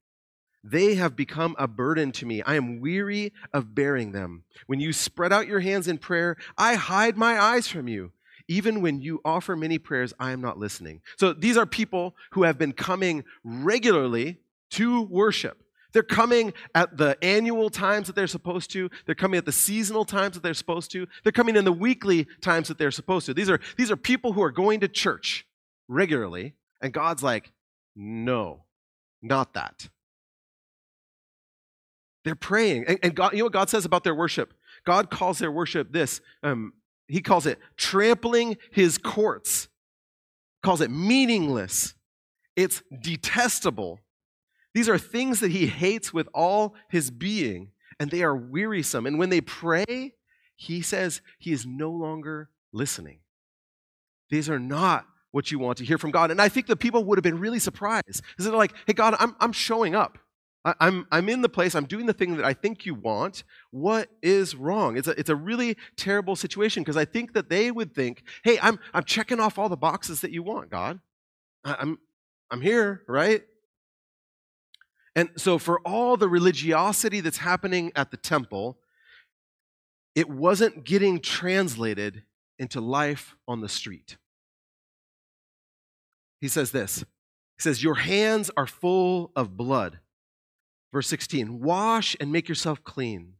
They 0.62 0.94
have 0.94 1.14
become 1.14 1.54
a 1.58 1.68
burden 1.68 2.10
to 2.12 2.26
me. 2.26 2.42
I 2.42 2.54
am 2.54 2.80
weary 2.80 3.32
of 3.52 3.74
bearing 3.74 4.12
them. 4.12 4.44
When 4.66 4.80
you 4.80 4.94
spread 4.94 5.32
out 5.32 5.46
your 5.46 5.60
hands 5.60 5.88
in 5.88 5.98
prayer, 5.98 6.36
I 6.56 6.74
hide 6.74 7.18
my 7.18 7.38
eyes 7.38 7.68
from 7.68 7.86
you. 7.86 8.12
Even 8.48 8.80
when 8.80 9.00
you 9.00 9.20
offer 9.24 9.56
many 9.56 9.78
prayers, 9.78 10.14
I 10.18 10.32
am 10.32 10.40
not 10.40 10.58
listening. 10.58 11.02
So 11.18 11.32
these 11.32 11.56
are 11.56 11.66
people 11.66 12.14
who 12.32 12.44
have 12.44 12.58
been 12.58 12.72
coming 12.72 13.24
regularly 13.42 14.38
to 14.70 15.02
worship. 15.02 15.63
They're 15.94 16.02
coming 16.02 16.52
at 16.74 16.98
the 16.98 17.16
annual 17.24 17.70
times 17.70 18.08
that 18.08 18.16
they're 18.16 18.26
supposed 18.26 18.70
to. 18.72 18.90
They're 19.06 19.14
coming 19.14 19.38
at 19.38 19.46
the 19.46 19.52
seasonal 19.52 20.04
times 20.04 20.34
that 20.34 20.42
they're 20.42 20.52
supposed 20.52 20.90
to. 20.90 21.06
They're 21.22 21.32
coming 21.32 21.56
in 21.56 21.64
the 21.64 21.72
weekly 21.72 22.26
times 22.42 22.68
that 22.68 22.76
they're 22.76 22.90
supposed 22.90 23.26
to. 23.26 23.34
These 23.34 23.48
are, 23.48 23.60
these 23.78 23.90
are 23.90 23.96
people 23.96 24.34
who 24.34 24.42
are 24.42 24.50
going 24.50 24.80
to 24.80 24.88
church 24.88 25.46
regularly, 25.88 26.54
and 26.82 26.92
God's 26.92 27.22
like, 27.22 27.52
no, 27.96 28.64
not 29.22 29.54
that. 29.54 29.88
They're 32.24 32.34
praying. 32.34 32.86
And, 32.88 32.98
and 33.02 33.14
God, 33.14 33.32
you 33.32 33.38
know 33.38 33.44
what 33.44 33.52
God 33.52 33.70
says 33.70 33.84
about 33.84 34.02
their 34.02 34.14
worship? 34.14 34.52
God 34.84 35.10
calls 35.10 35.38
their 35.38 35.52
worship 35.52 35.92
this. 35.92 36.20
Um, 36.42 36.72
he 37.06 37.20
calls 37.20 37.46
it 37.46 37.58
trampling 37.76 38.56
his 38.72 38.98
courts, 38.98 39.68
calls 40.62 40.80
it 40.80 40.90
meaningless 40.90 41.94
It's 42.56 42.82
detestable. 43.02 44.00
These 44.74 44.88
are 44.88 44.98
things 44.98 45.40
that 45.40 45.52
he 45.52 45.66
hates 45.66 46.12
with 46.12 46.28
all 46.34 46.74
his 46.88 47.10
being, 47.10 47.70
and 47.98 48.10
they 48.10 48.22
are 48.22 48.36
wearisome. 48.36 49.06
And 49.06 49.18
when 49.18 49.30
they 49.30 49.40
pray, 49.40 50.14
he 50.56 50.82
says 50.82 51.20
he 51.38 51.52
is 51.52 51.64
no 51.64 51.90
longer 51.90 52.50
listening. 52.72 53.20
These 54.30 54.50
are 54.50 54.58
not 54.58 55.06
what 55.30 55.50
you 55.50 55.58
want 55.58 55.78
to 55.78 55.84
hear 55.84 55.98
from 55.98 56.10
God. 56.10 56.30
And 56.30 56.40
I 56.40 56.48
think 56.48 56.66
the 56.66 56.76
people 56.76 57.04
would 57.04 57.18
have 57.18 57.22
been 57.22 57.38
really 57.38 57.58
surprised. 57.58 58.04
Because 58.06 58.46
they're 58.46 58.56
like, 58.56 58.74
hey, 58.86 58.92
God, 58.92 59.16
I'm, 59.18 59.34
I'm 59.40 59.52
showing 59.52 59.94
up. 59.94 60.18
I, 60.64 60.74
I'm, 60.80 61.06
I'm 61.10 61.28
in 61.28 61.42
the 61.42 61.48
place, 61.48 61.74
I'm 61.74 61.86
doing 61.86 62.06
the 62.06 62.12
thing 62.12 62.36
that 62.36 62.44
I 62.44 62.52
think 62.52 62.86
you 62.86 62.94
want. 62.94 63.44
What 63.70 64.08
is 64.22 64.54
wrong? 64.54 64.96
It's 64.96 65.08
a, 65.08 65.18
it's 65.18 65.30
a 65.30 65.36
really 65.36 65.76
terrible 65.96 66.36
situation 66.36 66.82
because 66.82 66.96
I 66.96 67.04
think 67.04 67.34
that 67.34 67.48
they 67.48 67.70
would 67.70 67.94
think, 67.94 68.22
hey, 68.44 68.58
I'm, 68.62 68.78
I'm 68.92 69.04
checking 69.04 69.40
off 69.40 69.58
all 69.58 69.68
the 69.68 69.76
boxes 69.76 70.20
that 70.22 70.30
you 70.30 70.42
want, 70.42 70.70
God. 70.70 71.00
I, 71.64 71.76
I'm, 71.80 71.98
I'm 72.50 72.60
here, 72.60 73.02
right? 73.08 73.42
And 75.16 75.30
so, 75.36 75.58
for 75.58 75.80
all 75.80 76.16
the 76.16 76.28
religiosity 76.28 77.20
that's 77.20 77.38
happening 77.38 77.92
at 77.94 78.10
the 78.10 78.16
temple, 78.16 78.78
it 80.14 80.28
wasn't 80.28 80.84
getting 80.84 81.20
translated 81.20 82.22
into 82.58 82.80
life 82.80 83.36
on 83.46 83.60
the 83.60 83.68
street. 83.68 84.16
He 86.40 86.48
says 86.48 86.72
this 86.72 87.00
He 87.00 87.62
says, 87.62 87.82
Your 87.82 87.96
hands 87.96 88.50
are 88.56 88.66
full 88.66 89.32
of 89.36 89.56
blood. 89.56 90.00
Verse 90.92 91.08
16 91.08 91.60
Wash 91.60 92.16
and 92.20 92.30
make 92.30 92.48
yourself 92.48 92.82
clean. 92.84 93.34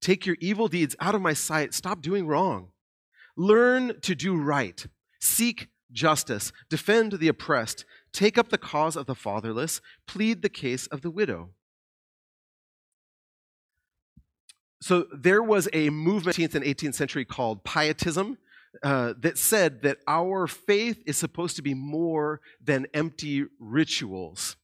Take 0.00 0.26
your 0.26 0.36
evil 0.40 0.68
deeds 0.68 0.94
out 1.00 1.14
of 1.14 1.22
my 1.22 1.32
sight. 1.32 1.74
Stop 1.74 2.02
doing 2.02 2.26
wrong. 2.26 2.68
Learn 3.36 4.00
to 4.02 4.14
do 4.14 4.36
right. 4.36 4.86
Seek 5.20 5.68
justice. 5.90 6.52
Defend 6.68 7.12
the 7.12 7.28
oppressed. 7.28 7.84
Take 8.16 8.38
up 8.38 8.48
the 8.48 8.56
cause 8.56 8.96
of 8.96 9.04
the 9.04 9.14
fatherless. 9.14 9.82
Plead 10.06 10.40
the 10.40 10.48
case 10.48 10.86
of 10.86 11.02
the 11.02 11.10
widow. 11.10 11.50
So 14.80 15.06
there 15.14 15.42
was 15.42 15.68
a 15.74 15.90
movement 15.90 16.38
in 16.38 16.44
the 16.44 16.48
18th 16.48 16.54
and 16.54 16.64
18th 16.64 16.94
century 16.94 17.26
called 17.26 17.62
Pietism 17.62 18.38
uh, 18.82 19.12
that 19.20 19.36
said 19.36 19.82
that 19.82 19.98
our 20.08 20.46
faith 20.46 21.02
is 21.04 21.18
supposed 21.18 21.56
to 21.56 21.62
be 21.62 21.74
more 21.74 22.40
than 22.64 22.86
empty 22.94 23.44
rituals. 23.60 24.56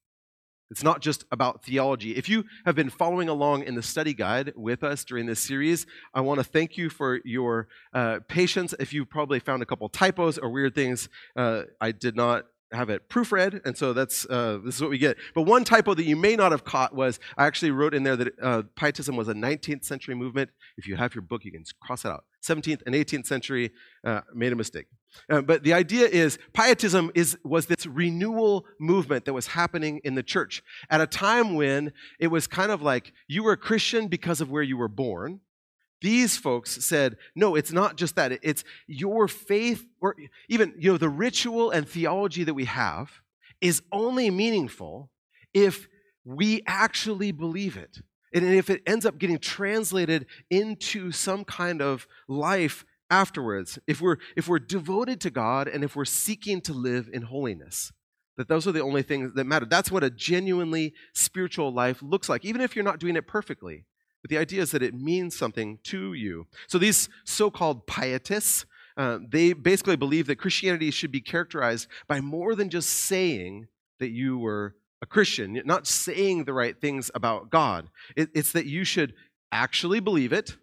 It's 0.71 0.83
not 0.83 1.03
just 1.03 1.27
about 1.31 1.63
theology. 1.63 2.17
If 2.17 2.31
you 2.31 2.45
have 2.65 2.75
been 2.75 2.89
following 2.89 3.29
along 3.29 3.65
in 3.65 3.75
the 3.75 3.83
study 3.83 4.15
guide 4.15 4.55
with 4.57 4.83
us 4.83 5.05
during 5.05 5.27
this 5.27 5.41
series, 5.41 5.85
I 6.15 6.23
want 6.23 6.41
to 6.41 6.45
thank 6.45 6.79
you 6.79 6.89
for 6.89 7.21
your 7.23 7.69
uh, 7.93 8.21
patience. 8.29 8.73
If 8.81 8.95
you 8.95 9.05
probably 9.05 9.41
found 9.41 9.63
a 9.63 9.67
couple 9.67 9.91
typos 9.91 10.39
or 10.39 10.49
weird 10.49 10.75
things, 10.75 11.11
uh, 11.37 11.65
I 11.83 11.93
did 11.93 12.17
not 12.17 12.47
have 12.73 12.91
it 12.91 13.09
proofread, 13.09 13.65
and 13.65 13.77
so 13.77 13.93
that's 13.93 14.27
uh, 14.29 14.59
this 14.65 14.77
is 14.77 14.81
what 14.81 14.91
we 14.91 14.99
get. 14.99 15.17
But 15.35 15.43
one 15.43 15.65
typo 15.65 15.95
that 15.95 16.05
you 16.05 16.17
may 16.17 16.37
not 16.37 16.53
have 16.53 16.65
caught 16.65 16.95
was 16.95 17.21
I 17.37 17.47
actually 17.47 17.71
wrote 17.71 17.95
in 17.95 18.03
there 18.03 18.17
that 18.17 18.35
uh, 18.41 18.63
Pietism 18.77 19.17
was 19.17 19.29
a 19.29 19.35
19th 19.35 19.85
century 19.85 20.15
movement. 20.15 20.51
If 20.77 20.87
you 20.87 20.97
have 20.97 21.15
your 21.15 21.23
book, 21.23 21.45
you 21.45 21.53
can 21.53 21.65
cross 21.81 22.05
it 22.05 22.09
out. 22.09 22.25
17th 22.43 22.83
and 22.87 22.95
18th 22.95 23.27
century 23.27 23.73
uh, 24.05 24.23
made 24.35 24.53
a 24.53 24.57
mistake. 24.57 24.87
Uh, 25.29 25.43
but 25.43 25.63
the 25.63 25.73
idea 25.73 26.07
is 26.07 26.39
Pietism 26.55 27.11
is 27.15 27.37
was 27.45 27.67
this 27.67 27.87
renewal 27.87 28.65
movement 28.81 29.27
that 29.27 29.33
was 29.33 29.49
happening 29.49 30.01
in 30.05 30.15
the 30.15 30.23
church 30.23 30.63
at 30.91 31.01
a 31.01 31.07
time 31.07 31.55
when 31.55 31.93
it 32.19 32.29
was 32.29 32.47
kind 32.47 32.73
of 32.73 32.83
like 32.83 33.13
you 33.29 33.43
were 33.43 33.53
a 33.53 33.57
Christian 33.57 34.09
because 34.09 34.41
of 34.41 34.51
where 34.51 34.63
you 34.63 34.77
were 34.77 34.89
born 34.89 35.41
these 36.03 36.37
folks 36.37 36.85
said, 36.85 37.17
no, 37.35 37.55
it's 37.55 37.73
not 37.73 37.97
just 37.97 38.17
that. 38.17 38.39
It's 38.43 38.65
your 38.87 39.29
faith, 39.29 39.85
or 40.01 40.17
even 40.49 40.75
you 40.79 40.93
know, 40.93 40.99
the 40.99 41.09
ritual 41.09 41.71
and 41.71 41.89
theology 41.89 42.45
that 42.45 42.55
we 42.55 42.67
have 42.67 43.11
is 43.61 43.83
only 43.91 44.29
meaningful 44.31 45.11
if 45.55 45.89
we 46.25 46.63
actually 46.67 47.33
believe 47.33 47.77
it. 47.77 47.99
And 48.35 48.45
if 48.45 48.71
it 48.71 48.83
ends 48.87 49.07
up 49.07 49.19
getting 49.19 49.39
translated 49.39 50.27
into 50.51 51.13
some 51.13 51.45
kind 51.45 51.81
of 51.83 52.07
life 52.29 52.85
afterwards, 53.11 53.79
if 53.87 54.01
we're, 54.01 54.17
if 54.37 54.49
we're 54.49 54.59
devoted 54.59 55.21
to 55.21 55.31
God 55.31 55.69
and 55.69 55.85
if 55.85 55.95
we're 55.95 56.05
seeking 56.05 56.61
to 56.63 56.73
live 56.73 57.09
in 57.13 57.23
holiness, 57.23 57.93
that 58.39 58.49
those 58.49 58.67
are 58.67 58.73
the 58.73 58.81
only 58.81 59.03
things 59.03 59.33
that 59.35 59.45
matter. 59.45 59.67
That's 59.67 59.91
what 59.91 60.03
a 60.03 60.11
genuinely 60.11 60.95
spiritual 61.13 61.73
life 61.73 62.03
looks 62.03 62.29
like, 62.29 62.45
even 62.45 62.63
if 62.63 62.75
you're 62.75 62.85
not 62.85 62.99
doing 62.99 63.17
it 63.17 63.27
perfectly. 63.27 63.85
But 64.23 64.31
the 64.31 64.39
idea 64.39 64.63
is 64.63 64.71
that 64.71 64.83
it 64.83 64.95
means 64.95 65.37
something 65.37 65.79
to 65.85 66.15
you. 66.15 66.47
So 66.69 66.79
these 66.79 67.09
so 67.25 67.51
called 67.51 67.87
pietists, 67.87 68.65
uh, 68.97 69.19
they 69.29 69.53
basically 69.53 69.97
believe 69.97 70.27
that 70.29 70.37
Christianity 70.37 70.91
should 70.91 71.11
be 71.11 71.21
characterized 71.21 71.89
by 72.07 72.21
more 72.21 72.55
than 72.55 72.71
just 72.71 72.89
saying 72.89 73.67
that 73.99 74.11
you 74.11 74.39
were 74.39 74.77
a 75.01 75.07
Christian, 75.07 75.61
not 75.65 75.87
saying 75.87 76.45
the 76.45 76.53
right 76.53 76.81
things 76.81 77.11
about 77.15 77.51
God. 77.51 77.89
It, 78.17 78.31
it's 78.35 78.53
that 78.53 78.67
you 78.67 78.85
should 78.85 79.15
actually 79.51 80.01
believe 80.01 80.33
it 80.33 80.57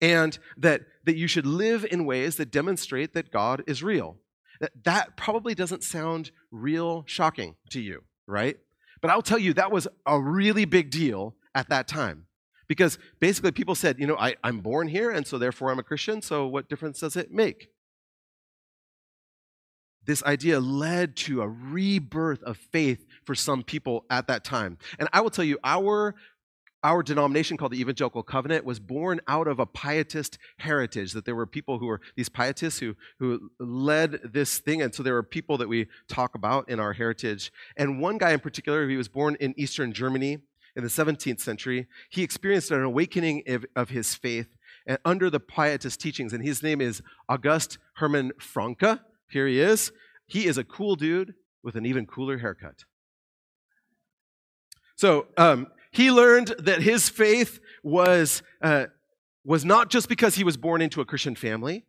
and 0.00 0.38
that, 0.56 0.82
that 1.04 1.16
you 1.16 1.26
should 1.26 1.46
live 1.46 1.86
in 1.88 2.04
ways 2.04 2.36
that 2.36 2.50
demonstrate 2.50 3.14
that 3.14 3.30
God 3.30 3.62
is 3.66 3.82
real. 3.82 4.16
That, 4.60 4.72
that 4.84 5.16
probably 5.16 5.54
doesn't 5.54 5.84
sound 5.84 6.32
real 6.50 7.04
shocking 7.06 7.54
to 7.70 7.80
you, 7.80 8.02
right? 8.26 8.56
But 9.00 9.10
I'll 9.10 9.22
tell 9.22 9.38
you, 9.38 9.54
that 9.54 9.70
was 9.70 9.86
a 10.06 10.20
really 10.20 10.64
big 10.64 10.90
deal 10.90 11.36
at 11.54 11.68
that 11.68 11.86
time. 11.86 12.26
Because 12.68 12.98
basically, 13.18 13.50
people 13.52 13.74
said, 13.74 13.98
you 13.98 14.06
know, 14.06 14.16
I, 14.16 14.36
I'm 14.44 14.60
born 14.60 14.88
here, 14.88 15.10
and 15.10 15.26
so 15.26 15.38
therefore 15.38 15.70
I'm 15.70 15.78
a 15.78 15.82
Christian, 15.82 16.20
so 16.22 16.46
what 16.46 16.68
difference 16.68 17.00
does 17.00 17.16
it 17.16 17.32
make? 17.32 17.68
This 20.04 20.22
idea 20.24 20.60
led 20.60 21.16
to 21.16 21.42
a 21.42 21.48
rebirth 21.48 22.42
of 22.42 22.56
faith 22.56 23.04
for 23.24 23.34
some 23.34 23.62
people 23.62 24.04
at 24.10 24.26
that 24.28 24.44
time. 24.44 24.78
And 24.98 25.08
I 25.12 25.20
will 25.20 25.30
tell 25.30 25.44
you, 25.44 25.58
our 25.64 26.14
our 26.84 27.02
denomination 27.02 27.56
called 27.56 27.72
the 27.72 27.80
Evangelical 27.80 28.22
Covenant 28.22 28.64
was 28.64 28.78
born 28.78 29.20
out 29.26 29.48
of 29.48 29.58
a 29.58 29.66
pietist 29.66 30.38
heritage, 30.58 31.12
that 31.12 31.24
there 31.24 31.34
were 31.34 31.46
people 31.46 31.78
who 31.78 31.86
were 31.86 32.00
these 32.16 32.28
pietists 32.28 32.78
who, 32.78 32.94
who 33.18 33.50
led 33.58 34.20
this 34.22 34.58
thing. 34.58 34.80
And 34.80 34.94
so 34.94 35.02
there 35.02 35.14
were 35.14 35.24
people 35.24 35.58
that 35.58 35.68
we 35.68 35.88
talk 36.08 36.36
about 36.36 36.68
in 36.68 36.78
our 36.78 36.92
heritage. 36.92 37.52
And 37.76 38.00
one 38.00 38.16
guy 38.16 38.30
in 38.30 38.40
particular, 38.40 38.88
he 38.88 38.96
was 38.96 39.08
born 39.08 39.36
in 39.40 39.54
Eastern 39.56 39.92
Germany 39.92 40.38
in 40.78 40.84
the 40.84 40.90
17th 40.90 41.40
century, 41.40 41.88
he 42.08 42.22
experienced 42.22 42.70
an 42.70 42.82
awakening 42.82 43.42
of, 43.48 43.66
of 43.74 43.90
his 43.90 44.14
faith 44.14 44.56
and 44.86 44.96
under 45.04 45.28
the 45.28 45.40
Pietist 45.40 46.00
teachings. 46.00 46.32
And 46.32 46.42
his 46.42 46.62
name 46.62 46.80
is 46.80 47.02
August 47.28 47.78
Hermann 47.96 48.30
Francke. 48.40 49.00
Here 49.28 49.48
he 49.48 49.60
is. 49.60 49.90
He 50.28 50.46
is 50.46 50.56
a 50.56 50.62
cool 50.62 50.94
dude 50.94 51.34
with 51.64 51.74
an 51.74 51.84
even 51.84 52.06
cooler 52.06 52.38
haircut. 52.38 52.84
So 54.94 55.26
um, 55.36 55.66
he 55.90 56.12
learned 56.12 56.54
that 56.60 56.80
his 56.80 57.08
faith 57.08 57.58
was, 57.82 58.44
uh, 58.62 58.86
was 59.44 59.64
not 59.64 59.90
just 59.90 60.08
because 60.08 60.36
he 60.36 60.44
was 60.44 60.56
born 60.56 60.80
into 60.80 61.00
a 61.00 61.04
Christian 61.04 61.34
family, 61.34 61.86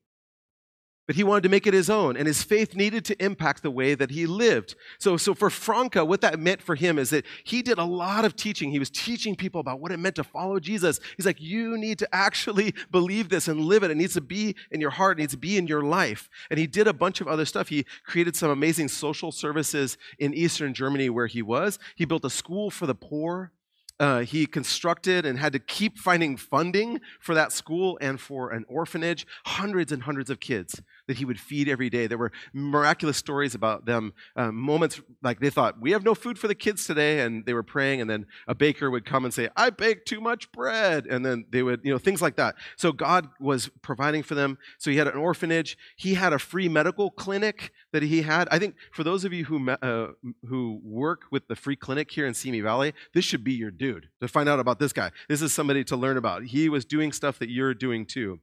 but 1.09 1.15
he 1.15 1.23
wanted 1.23 1.41
to 1.41 1.49
make 1.49 1.65
it 1.65 1.73
his 1.73 1.89
own, 1.89 2.15
and 2.15 2.27
his 2.27 2.43
faith 2.43 2.75
needed 2.75 3.03
to 3.03 3.19
impact 3.19 3.63
the 3.63 3.71
way 3.71 3.95
that 3.95 4.11
he 4.11 4.27
lived. 4.27 4.75
So, 4.99 5.17
so 5.17 5.33
for 5.33 5.49
Francke, 5.49 6.05
what 6.05 6.21
that 6.21 6.39
meant 6.39 6.61
for 6.61 6.75
him 6.75 6.99
is 6.99 7.09
that 7.09 7.25
he 7.43 7.63
did 7.63 7.79
a 7.79 7.83
lot 7.83 8.25
of 8.25 8.35
teaching. 8.35 8.69
He 8.69 8.77
was 8.77 8.91
teaching 8.91 9.35
people 9.35 9.59
about 9.59 9.79
what 9.79 9.91
it 9.91 9.97
meant 9.97 10.17
to 10.17 10.23
follow 10.23 10.59
Jesus. 10.59 10.99
He's 11.17 11.25
like, 11.25 11.41
you 11.41 11.79
need 11.79 11.97
to 11.97 12.15
actually 12.15 12.75
believe 12.91 13.29
this 13.29 13.47
and 13.47 13.61
live 13.61 13.81
it. 13.81 13.89
It 13.89 13.97
needs 13.97 14.13
to 14.13 14.21
be 14.21 14.55
in 14.69 14.79
your 14.81 14.91
heart, 14.91 15.17
it 15.17 15.21
needs 15.21 15.33
to 15.33 15.39
be 15.39 15.57
in 15.57 15.65
your 15.65 15.81
life. 15.81 16.29
And 16.51 16.59
he 16.59 16.67
did 16.67 16.85
a 16.85 16.93
bunch 16.93 17.21
of 17.21 17.27
other 17.27 17.45
stuff. 17.45 17.69
He 17.69 17.87
created 18.05 18.35
some 18.35 18.51
amazing 18.51 18.89
social 18.89 19.31
services 19.31 19.97
in 20.19 20.35
Eastern 20.35 20.75
Germany 20.75 21.09
where 21.09 21.25
he 21.25 21.41
was. 21.41 21.79
He 21.95 22.05
built 22.05 22.23
a 22.23 22.29
school 22.29 22.69
for 22.69 22.85
the 22.85 22.93
poor. 22.93 23.51
Uh, 23.99 24.19
he 24.19 24.45
constructed 24.45 25.25
and 25.25 25.37
had 25.37 25.51
to 25.51 25.59
keep 25.59 25.97
finding 25.97 26.37
funding 26.37 27.01
for 27.19 27.35
that 27.35 27.51
school 27.51 27.97
and 27.99 28.21
for 28.21 28.51
an 28.51 28.63
orphanage, 28.69 29.27
hundreds 29.45 29.91
and 29.91 30.03
hundreds 30.03 30.29
of 30.29 30.39
kids 30.39 30.81
that 31.09 31.17
he 31.17 31.25
would 31.25 31.39
feed 31.39 31.67
every 31.67 31.89
day. 31.89 32.05
There 32.05 32.19
were 32.19 32.31
miraculous 32.53 33.17
stories 33.17 33.55
about 33.55 33.85
them, 33.85 34.13
um, 34.35 34.55
moments 34.55 35.01
like 35.23 35.39
they 35.39 35.49
thought, 35.49 35.81
we 35.81 35.89
have 35.91 36.03
no 36.03 36.13
food 36.13 36.37
for 36.37 36.47
the 36.47 36.53
kids 36.53 36.85
today, 36.85 37.21
and 37.21 37.43
they 37.47 37.53
were 37.53 37.63
praying, 37.63 37.99
and 37.99 38.07
then 38.07 38.27
a 38.47 38.53
baker 38.53 38.91
would 38.91 39.05
come 39.05 39.25
and 39.25 39.33
say, 39.33 39.49
I 39.57 39.71
baked 39.71 40.07
too 40.07 40.21
much 40.21 40.51
bread, 40.51 41.07
and 41.07 41.25
then 41.25 41.45
they 41.49 41.63
would, 41.63 41.81
you 41.83 41.91
know, 41.91 41.97
things 41.97 42.21
like 42.21 42.35
that. 42.35 42.53
So 42.77 42.91
God 42.91 43.27
was 43.39 43.71
providing 43.81 44.21
for 44.21 44.35
them. 44.35 44.59
So 44.77 44.91
he 44.91 44.97
had 44.97 45.07
an 45.07 45.17
orphanage. 45.17 45.79
He 45.97 46.13
had 46.13 46.31
a 46.31 46.37
free 46.37 46.69
medical 46.69 47.09
clinic 47.09 47.71
that 47.91 48.03
he 48.03 48.21
had. 48.21 48.47
I 48.51 48.59
think 48.59 48.75
for 48.91 49.03
those 49.03 49.25
of 49.25 49.33
you 49.33 49.45
who, 49.45 49.67
uh, 49.67 50.09
who 50.47 50.79
work 50.83 51.23
with 51.31 51.47
the 51.47 51.55
free 51.55 51.75
clinic 51.75 52.11
here 52.11 52.27
in 52.27 52.35
Simi 52.35 52.61
Valley, 52.61 52.93
this 53.15 53.25
should 53.25 53.43
be 53.43 53.53
your 53.53 53.71
dude 53.71 54.09
to 54.21 54.27
find 54.27 54.47
out 54.47 54.59
about 54.59 54.77
this 54.77 54.93
guy. 54.93 55.09
This 55.27 55.41
is 55.41 55.51
somebody 55.53 55.83
to 55.85 55.95
learn 55.95 56.17
about. 56.17 56.43
He 56.43 56.69
was 56.69 56.85
doing 56.85 57.11
stuff 57.11 57.39
that 57.39 57.49
you're 57.49 57.73
doing 57.73 58.05
too. 58.05 58.41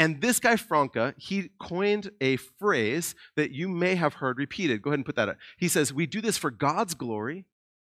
And 0.00 0.22
this 0.22 0.40
guy, 0.40 0.54
Francke, 0.54 1.12
he 1.18 1.50
coined 1.60 2.10
a 2.22 2.36
phrase 2.36 3.14
that 3.36 3.50
you 3.50 3.68
may 3.68 3.96
have 3.96 4.14
heard 4.14 4.38
repeated. 4.38 4.80
Go 4.80 4.88
ahead 4.88 4.98
and 4.98 5.04
put 5.04 5.16
that 5.16 5.28
up. 5.28 5.36
He 5.58 5.68
says, 5.68 5.92
We 5.92 6.06
do 6.06 6.22
this 6.22 6.38
for 6.38 6.50
God's 6.50 6.94
glory 6.94 7.44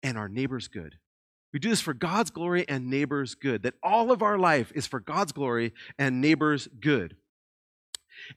and 0.04 0.18
our 0.18 0.28
neighbor's 0.28 0.68
good. 0.68 0.98
We 1.54 1.60
do 1.60 1.70
this 1.70 1.80
for 1.80 1.94
God's 1.94 2.30
glory 2.30 2.68
and 2.68 2.90
neighbor's 2.90 3.36
good. 3.36 3.64
That 3.64 3.76
all 3.82 4.12
of 4.12 4.22
our 4.22 4.38
life 4.38 4.70
is 4.76 4.86
for 4.86 5.00
God's 5.00 5.32
glory 5.32 5.74
and 5.98 6.20
neighbor's 6.20 6.68
good. 6.68 7.16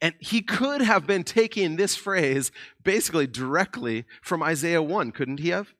And 0.00 0.14
he 0.20 0.42
could 0.42 0.80
have 0.80 1.04
been 1.04 1.24
taking 1.24 1.74
this 1.74 1.96
phrase 1.96 2.52
basically 2.84 3.26
directly 3.26 4.04
from 4.22 4.44
Isaiah 4.44 4.80
1, 4.82 5.10
couldn't 5.10 5.40
he 5.40 5.48
have? 5.48 5.74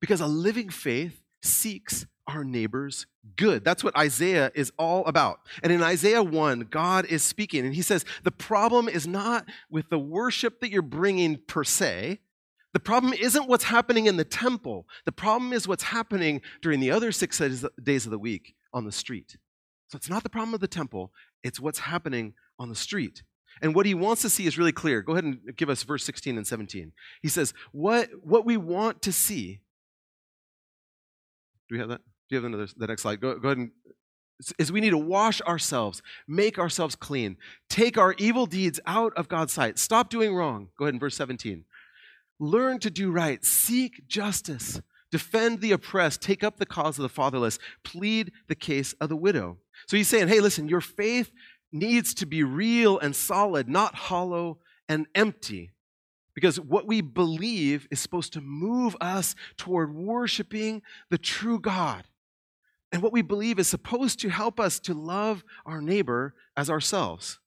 Because 0.00 0.22
a 0.22 0.26
living 0.26 0.70
faith 0.70 1.20
seeks 1.42 2.06
our 2.28 2.44
neighbor's 2.44 3.06
good. 3.36 3.64
That's 3.64 3.82
what 3.82 3.96
Isaiah 3.96 4.52
is 4.54 4.70
all 4.78 5.04
about. 5.06 5.40
And 5.62 5.72
in 5.72 5.82
Isaiah 5.82 6.22
1, 6.22 6.68
God 6.70 7.06
is 7.06 7.22
speaking, 7.22 7.64
and 7.64 7.74
he 7.74 7.82
says, 7.82 8.04
The 8.22 8.30
problem 8.30 8.88
is 8.88 9.06
not 9.06 9.46
with 9.70 9.88
the 9.88 9.98
worship 9.98 10.60
that 10.60 10.70
you're 10.70 10.82
bringing 10.82 11.38
per 11.48 11.64
se. 11.64 12.20
The 12.74 12.80
problem 12.80 13.14
isn't 13.14 13.48
what's 13.48 13.64
happening 13.64 14.06
in 14.06 14.18
the 14.18 14.24
temple. 14.24 14.86
The 15.06 15.12
problem 15.12 15.52
is 15.52 15.66
what's 15.66 15.84
happening 15.84 16.42
during 16.60 16.80
the 16.80 16.90
other 16.90 17.10
six 17.12 17.38
days 17.82 18.04
of 18.04 18.10
the 18.10 18.18
week 18.18 18.54
on 18.74 18.84
the 18.84 18.92
street. 18.92 19.36
So 19.88 19.96
it's 19.96 20.10
not 20.10 20.22
the 20.22 20.28
problem 20.28 20.52
of 20.54 20.60
the 20.60 20.68
temple, 20.68 21.12
it's 21.42 21.58
what's 21.58 21.80
happening 21.80 22.34
on 22.58 22.68
the 22.68 22.74
street. 22.74 23.22
And 23.60 23.74
what 23.74 23.86
he 23.86 23.94
wants 23.94 24.22
to 24.22 24.30
see 24.30 24.46
is 24.46 24.58
really 24.58 24.72
clear. 24.72 25.02
Go 25.02 25.12
ahead 25.12 25.24
and 25.24 25.40
give 25.56 25.70
us 25.70 25.82
verse 25.82 26.04
16 26.04 26.36
and 26.36 26.46
17. 26.46 26.92
He 27.22 27.28
says, 27.28 27.54
What, 27.72 28.10
what 28.22 28.44
we 28.44 28.56
want 28.56 29.02
to 29.02 29.12
see. 29.12 29.60
Do 31.68 31.74
we 31.74 31.78
have 31.80 31.88
that? 31.88 32.02
Do 32.28 32.36
you 32.36 32.42
have 32.42 32.44
another, 32.44 32.68
the 32.76 32.86
next 32.86 33.02
slide? 33.02 33.20
Go, 33.20 33.38
go 33.38 33.48
ahead 33.48 33.58
and. 33.58 33.70
Is 34.56 34.70
we 34.70 34.80
need 34.80 34.90
to 34.90 34.98
wash 34.98 35.40
ourselves, 35.42 36.00
make 36.28 36.60
ourselves 36.60 36.94
clean, 36.94 37.38
take 37.68 37.98
our 37.98 38.14
evil 38.18 38.46
deeds 38.46 38.78
out 38.86 39.12
of 39.16 39.28
God's 39.28 39.52
sight, 39.52 39.80
stop 39.80 40.10
doing 40.10 40.32
wrong. 40.32 40.68
Go 40.78 40.84
ahead 40.84 40.94
in 40.94 41.00
verse 41.00 41.16
17. 41.16 41.64
Learn 42.38 42.78
to 42.78 42.88
do 42.88 43.10
right, 43.10 43.44
seek 43.44 44.06
justice, 44.06 44.80
defend 45.10 45.60
the 45.60 45.72
oppressed, 45.72 46.22
take 46.22 46.44
up 46.44 46.58
the 46.58 46.66
cause 46.66 46.98
of 46.98 47.02
the 47.02 47.08
fatherless, 47.08 47.58
plead 47.82 48.30
the 48.46 48.54
case 48.54 48.92
of 49.00 49.08
the 49.08 49.16
widow. 49.16 49.58
So 49.88 49.96
he's 49.96 50.06
saying, 50.06 50.28
hey, 50.28 50.38
listen, 50.38 50.68
your 50.68 50.80
faith 50.80 51.32
needs 51.72 52.14
to 52.14 52.26
be 52.26 52.44
real 52.44 52.96
and 52.98 53.16
solid, 53.16 53.68
not 53.68 53.96
hollow 53.96 54.58
and 54.88 55.06
empty. 55.16 55.72
Because 56.34 56.60
what 56.60 56.86
we 56.86 57.00
believe 57.00 57.88
is 57.90 57.98
supposed 57.98 58.32
to 58.34 58.40
move 58.40 58.96
us 59.00 59.34
toward 59.56 59.92
worshiping 59.92 60.82
the 61.10 61.18
true 61.18 61.58
God. 61.58 62.04
And 62.90 63.02
what 63.02 63.12
we 63.12 63.22
believe 63.22 63.58
is 63.58 63.68
supposed 63.68 64.20
to 64.20 64.28
help 64.28 64.58
us 64.58 64.80
to 64.80 64.94
love 64.94 65.44
our 65.66 65.80
neighbor 65.80 66.34
as 66.56 66.70
ourselves. 66.70 67.38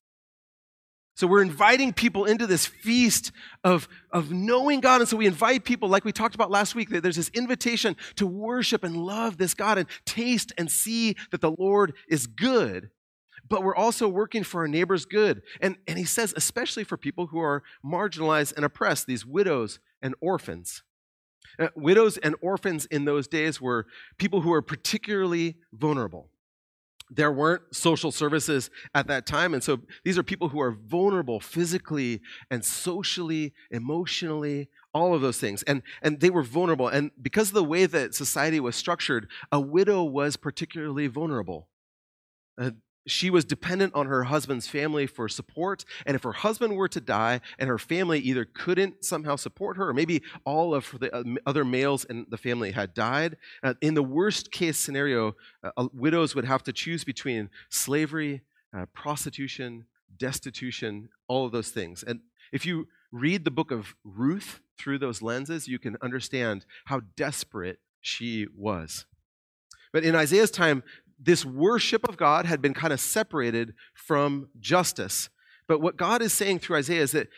So 1.14 1.26
we're 1.26 1.42
inviting 1.42 1.92
people 1.92 2.24
into 2.24 2.46
this 2.46 2.66
feast 2.66 3.32
of, 3.64 3.88
of 4.10 4.32
knowing 4.32 4.80
God. 4.80 5.00
And 5.02 5.08
so 5.08 5.16
we 5.16 5.26
invite 5.26 5.64
people, 5.64 5.88
like 5.88 6.04
we 6.04 6.12
talked 6.12 6.34
about 6.34 6.50
last 6.50 6.74
week, 6.74 6.88
that 6.90 7.02
there's 7.02 7.16
this 7.16 7.30
invitation 7.34 7.96
to 8.16 8.26
worship 8.26 8.82
and 8.82 8.96
love 8.96 9.36
this 9.36 9.52
God 9.52 9.78
and 9.78 9.88
taste 10.06 10.52
and 10.56 10.70
see 10.70 11.16
that 11.30 11.40
the 11.40 11.52
Lord 11.52 11.92
is 12.08 12.26
good. 12.26 12.90
But 13.48 13.62
we're 13.62 13.76
also 13.76 14.08
working 14.08 14.44
for 14.44 14.62
our 14.62 14.68
neighbor's 14.68 15.04
good. 15.04 15.42
And, 15.60 15.76
and 15.86 15.98
he 15.98 16.04
says, 16.04 16.32
especially 16.36 16.84
for 16.84 16.96
people 16.96 17.26
who 17.26 17.40
are 17.40 17.62
marginalized 17.84 18.56
and 18.56 18.64
oppressed, 18.64 19.06
these 19.06 19.26
widows 19.26 19.80
and 20.00 20.14
orphans. 20.20 20.82
Uh, 21.58 21.68
widows 21.76 22.18
and 22.18 22.34
orphans 22.40 22.86
in 22.86 23.04
those 23.04 23.28
days 23.28 23.60
were 23.60 23.86
people 24.18 24.40
who 24.40 24.50
were 24.50 24.62
particularly 24.62 25.56
vulnerable 25.72 26.28
there 27.14 27.30
weren't 27.30 27.62
social 27.74 28.10
services 28.10 28.70
at 28.94 29.06
that 29.06 29.26
time. 29.26 29.52
And 29.52 29.62
so 29.62 29.80
these 30.02 30.16
are 30.16 30.22
people 30.22 30.48
who 30.48 30.60
are 30.60 30.70
vulnerable 30.70 31.40
physically 31.40 32.22
and 32.50 32.64
socially, 32.64 33.52
emotionally, 33.70 34.70
all 34.94 35.14
of 35.14 35.20
those 35.20 35.38
things. 35.38 35.62
And, 35.64 35.82
and 36.00 36.20
they 36.20 36.30
were 36.30 36.42
vulnerable. 36.42 36.88
And 36.88 37.10
because 37.20 37.48
of 37.48 37.54
the 37.54 37.64
way 37.64 37.86
that 37.86 38.14
society 38.14 38.60
was 38.60 38.76
structured, 38.76 39.28
a 39.50 39.60
widow 39.60 40.02
was 40.02 40.36
particularly 40.36 41.06
vulnerable. 41.06 41.68
Uh, 42.58 42.70
she 43.06 43.30
was 43.30 43.44
dependent 43.44 43.94
on 43.94 44.06
her 44.06 44.24
husband's 44.24 44.68
family 44.68 45.06
for 45.06 45.28
support. 45.28 45.84
And 46.06 46.14
if 46.14 46.22
her 46.22 46.32
husband 46.32 46.76
were 46.76 46.88
to 46.88 47.00
die 47.00 47.40
and 47.58 47.68
her 47.68 47.78
family 47.78 48.20
either 48.20 48.44
couldn't 48.44 49.04
somehow 49.04 49.36
support 49.36 49.76
her, 49.76 49.88
or 49.88 49.94
maybe 49.94 50.22
all 50.44 50.74
of 50.74 50.94
the 50.98 51.14
uh, 51.14 51.22
other 51.46 51.64
males 51.64 52.04
in 52.04 52.26
the 52.28 52.38
family 52.38 52.72
had 52.72 52.94
died, 52.94 53.36
uh, 53.62 53.74
in 53.80 53.94
the 53.94 54.02
worst 54.02 54.52
case 54.52 54.78
scenario, 54.78 55.34
uh, 55.64 55.88
widows 55.92 56.34
would 56.34 56.44
have 56.44 56.62
to 56.64 56.72
choose 56.72 57.04
between 57.04 57.50
slavery, 57.70 58.42
uh, 58.76 58.86
prostitution, 58.92 59.86
destitution, 60.16 61.08
all 61.28 61.46
of 61.46 61.52
those 61.52 61.70
things. 61.70 62.02
And 62.02 62.20
if 62.52 62.64
you 62.66 62.88
read 63.10 63.44
the 63.44 63.50
book 63.50 63.70
of 63.70 63.94
Ruth 64.04 64.60
through 64.78 64.98
those 64.98 65.22
lenses, 65.22 65.68
you 65.68 65.78
can 65.78 65.96
understand 66.00 66.64
how 66.86 67.00
desperate 67.16 67.80
she 68.00 68.46
was. 68.56 69.06
But 69.92 70.04
in 70.04 70.14
Isaiah's 70.14 70.50
time, 70.50 70.82
this 71.24 71.44
worship 71.44 72.08
of 72.08 72.16
God 72.16 72.46
had 72.46 72.60
been 72.60 72.74
kind 72.74 72.92
of 72.92 73.00
separated 73.00 73.74
from 73.94 74.48
justice. 74.58 75.28
But 75.68 75.80
what 75.80 75.96
God 75.96 76.20
is 76.22 76.32
saying 76.32 76.58
through 76.58 76.76
Isaiah 76.76 77.02
is 77.02 77.12
that 77.12 77.28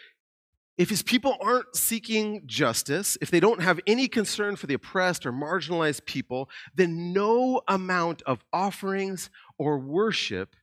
if 0.77 0.89
his 0.89 1.03
people 1.03 1.37
aren't 1.41 1.77
seeking 1.77 2.43
justice, 2.47 3.17
if 3.21 3.31
they 3.31 3.39
don't 3.39 3.63
have 3.63 3.79
any 3.87 4.09
concern 4.09 4.57
for 4.57 4.67
the 4.67 4.75
oppressed 4.75 5.25
or 5.25 5.33
marginalized 5.33 6.05
people, 6.05 6.49
then 6.75 7.13
no 7.13 7.63
amount 7.69 8.23
of 8.23 8.45
offerings 8.53 9.31
or 9.57 9.79
worship 9.79 10.57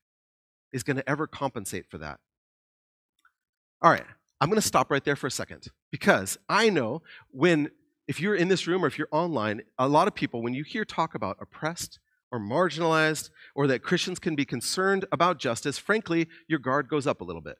is 0.74 0.84
going 0.84 0.98
to 0.98 1.10
ever 1.10 1.28
compensate 1.28 1.86
for 1.90 1.98
that. 2.00 2.20
All 3.82 3.92
right, 3.92 4.04
I'm 4.42 4.50
going 4.50 4.62
to 4.62 4.68
stop 4.68 4.92
right 4.92 5.04
there 5.04 5.16
for 5.16 5.28
a 5.28 5.32
second 5.32 5.68
because 5.92 6.38
I 6.50 6.70
know 6.70 7.04
when, 7.30 7.72
if 8.08 8.20
you're 8.20 8.36
in 8.36 8.50
this 8.50 8.68
room 8.68 8.84
or 8.84 8.88
if 8.88 8.98
you're 8.98 9.08
online, 9.12 9.62
a 9.78 9.88
lot 9.88 10.08
of 10.08 10.16
people, 10.16 10.42
when 10.42 10.54
you 10.54 10.64
hear 10.64 10.84
talk 10.84 11.16
about 11.16 11.38
oppressed, 11.40 12.00
or 12.32 12.40
marginalized 12.40 13.30
or 13.56 13.68
that 13.68 13.84
Christians 13.84 14.20
can 14.20 14.36
be 14.36 14.46
concerned 14.46 15.06
about 15.12 15.40
justice, 15.40 15.78
frankly, 15.78 16.28
your 16.48 16.60
guard 16.60 16.88
goes 16.88 17.06
up 17.06 17.22
a 17.22 17.24
little 17.24 17.42
bit, 17.42 17.58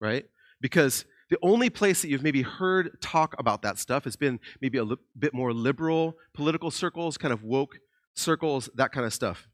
right? 0.00 0.26
Because 0.60 1.04
the 1.30 1.38
only 1.42 1.70
place 1.70 2.02
that 2.02 2.08
you've 2.08 2.22
maybe 2.22 2.42
heard 2.42 3.00
talk 3.00 3.34
about 3.38 3.62
that 3.62 3.78
stuff 3.78 4.04
has 4.04 4.16
been 4.16 4.40
maybe 4.60 4.78
a 4.78 4.84
li- 4.84 4.96
bit 5.18 5.32
more 5.32 5.52
liberal 5.52 6.16
political 6.34 6.70
circles, 6.70 7.16
kind 7.16 7.32
of 7.32 7.44
woke 7.44 7.78
circles, 8.14 8.68
that 8.74 8.90
kind 8.92 9.06
of 9.06 9.14
stuff. 9.14 9.48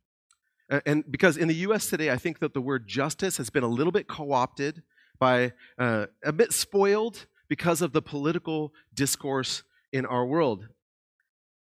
And 0.84 1.04
because 1.10 1.36
in 1.36 1.48
the 1.48 1.54
US 1.54 1.88
today, 1.88 2.10
I 2.10 2.16
think 2.16 2.40
that 2.40 2.54
the 2.54 2.60
word 2.60 2.88
justice 2.88 3.36
has 3.36 3.50
been 3.50 3.62
a 3.62 3.68
little 3.68 3.92
bit 3.92 4.08
co 4.08 4.32
opted 4.32 4.82
by 5.18 5.52
uh, 5.78 6.06
a 6.24 6.32
bit 6.32 6.52
spoiled 6.52 7.26
because 7.48 7.82
of 7.82 7.92
the 7.92 8.02
political 8.02 8.72
discourse 8.92 9.62
in 9.92 10.04
our 10.04 10.26
world. 10.26 10.66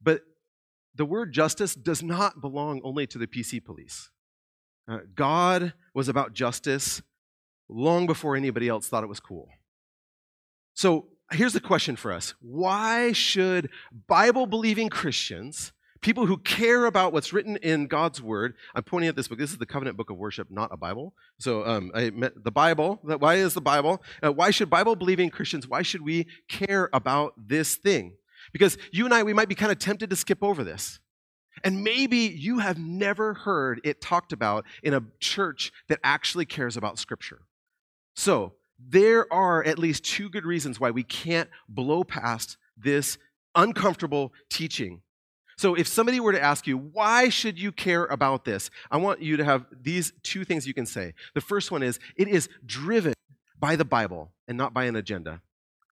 But 0.02 0.22
the 0.96 1.06
word 1.06 1.34
justice 1.34 1.76
does 1.76 2.02
not 2.02 2.42
belong 2.42 2.82
only 2.84 3.06
to 3.08 3.18
the 3.18 3.28
PC 3.28 3.64
police. 3.64 4.10
Uh, 4.88 5.00
God 5.14 5.74
was 5.94 6.08
about 6.08 6.34
justice 6.34 7.02
long 7.68 8.06
before 8.06 8.36
anybody 8.36 8.68
else 8.68 8.88
thought 8.88 9.04
it 9.04 9.08
was 9.08 9.20
cool. 9.20 9.50
So 10.74 11.08
here's 11.32 11.54
the 11.54 11.60
question 11.60 11.96
for 11.96 12.12
us 12.12 12.34
Why 12.40 13.12
should 13.12 13.70
Bible 14.08 14.46
believing 14.46 14.90
Christians, 14.90 15.74
people 16.02 16.28
who 16.28 16.38
care 16.38 16.86
about 16.86 17.14
what's 17.14 17.34
written 17.34 17.58
in 17.58 17.88
God's 17.88 18.22
Word, 18.22 18.54
I'm 18.76 18.84
pointing 18.84 19.10
at 19.10 19.16
this 19.16 19.28
book, 19.28 19.40
this 19.40 19.52
is 19.52 19.58
the 19.58 19.66
covenant 19.66 19.98
book 19.98 20.10
of 20.10 20.18
worship, 20.18 20.52
not 20.52 20.70
a 20.72 20.78
Bible. 20.78 21.14
So 21.40 21.66
um, 21.66 21.92
the 21.96 22.52
Bible. 22.52 23.00
Why 23.02 23.36
is 23.36 23.54
the 23.54 23.62
Bible? 23.62 24.04
Uh, 24.24 24.32
why 24.32 24.52
should 24.52 24.70
Bible 24.70 24.96
believing 24.96 25.30
Christians, 25.30 25.68
why 25.68 25.82
should 25.82 26.02
we 26.02 26.28
care 26.48 26.90
about 26.94 27.34
this 27.38 27.76
thing? 27.76 28.14
Because 28.52 28.78
you 28.92 29.06
and 29.06 29.14
I, 29.14 29.24
we 29.24 29.34
might 29.34 29.50
be 29.50 29.56
kind 29.56 29.72
of 29.72 29.80
tempted 29.80 30.10
to 30.10 30.16
skip 30.16 30.44
over 30.44 30.64
this. 30.64 31.00
And 31.64 31.84
maybe 31.84 32.18
you 32.18 32.60
have 32.60 32.78
never 32.78 33.34
heard 33.34 33.80
it 33.84 34.02
talked 34.02 34.34
about 34.34 34.66
in 34.84 34.94
a 34.94 35.04
church 35.20 35.72
that 35.88 36.00
actually 36.04 36.46
cares 36.46 36.76
about 36.76 37.00
Scripture. 37.00 37.42
So, 38.16 38.54
there 38.78 39.32
are 39.32 39.64
at 39.64 39.80
least 39.80 40.04
two 40.04 40.30
good 40.30 40.46
reasons 40.46 40.80
why 40.80 40.92
we 40.92 41.04
can't 41.04 41.50
blow 41.70 42.04
past 42.04 42.58
this 42.78 43.18
uncomfortable 43.56 44.34
teaching. 44.50 45.02
So, 45.58 45.76
if 45.76 45.88
somebody 45.88 46.20
were 46.20 46.34
to 46.34 46.42
ask 46.42 46.68
you, 46.68 46.78
why 46.78 47.30
should 47.30 47.58
you 47.58 47.72
care 47.72 48.06
about 48.06 48.44
this? 48.44 48.70
I 48.92 48.98
want 48.98 49.22
you 49.22 49.38
to 49.38 49.46
have 49.46 49.66
these 49.82 50.12
two 50.24 50.44
things 50.44 50.68
you 50.68 50.74
can 50.74 50.86
say. 50.86 51.14
The 51.34 51.42
first 51.42 51.72
one 51.72 51.84
is, 51.84 52.00
it 52.18 52.28
is 52.28 52.50
driven 52.66 53.14
by 53.58 53.78
the 53.78 53.86
Bible 53.86 54.34
and 54.48 54.58
not 54.58 54.74
by 54.74 54.86
an 54.86 54.98
agenda. 54.98 55.42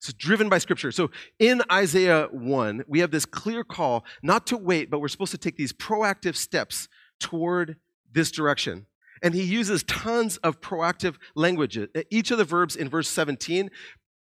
It's 0.03 0.11
driven 0.11 0.49
by 0.49 0.57
Scripture. 0.57 0.91
So 0.91 1.11
in 1.39 1.61
Isaiah 1.71 2.27
1, 2.31 2.83
we 2.89 2.99
have 2.99 3.11
this 3.11 3.23
clear 3.23 3.63
call 3.63 4.03
not 4.21 4.45
to 4.47 4.57
wait, 4.57 4.91
but 4.91 4.99
we're 4.99 5.07
supposed 5.07 5.31
to 5.31 5.37
take 5.37 5.55
these 5.55 5.71
proactive 5.71 6.35
steps 6.35 6.89
toward 7.21 7.77
this 8.11 8.29
direction. 8.29 8.85
And 9.21 9.33
he 9.33 9.43
uses 9.43 9.83
tons 9.83 10.35
of 10.37 10.59
proactive 10.59 11.15
language. 11.35 11.79
Each 12.09 12.31
of 12.31 12.37
the 12.37 12.43
verbs 12.43 12.75
in 12.75 12.89
verse 12.89 13.07
17 13.07 13.71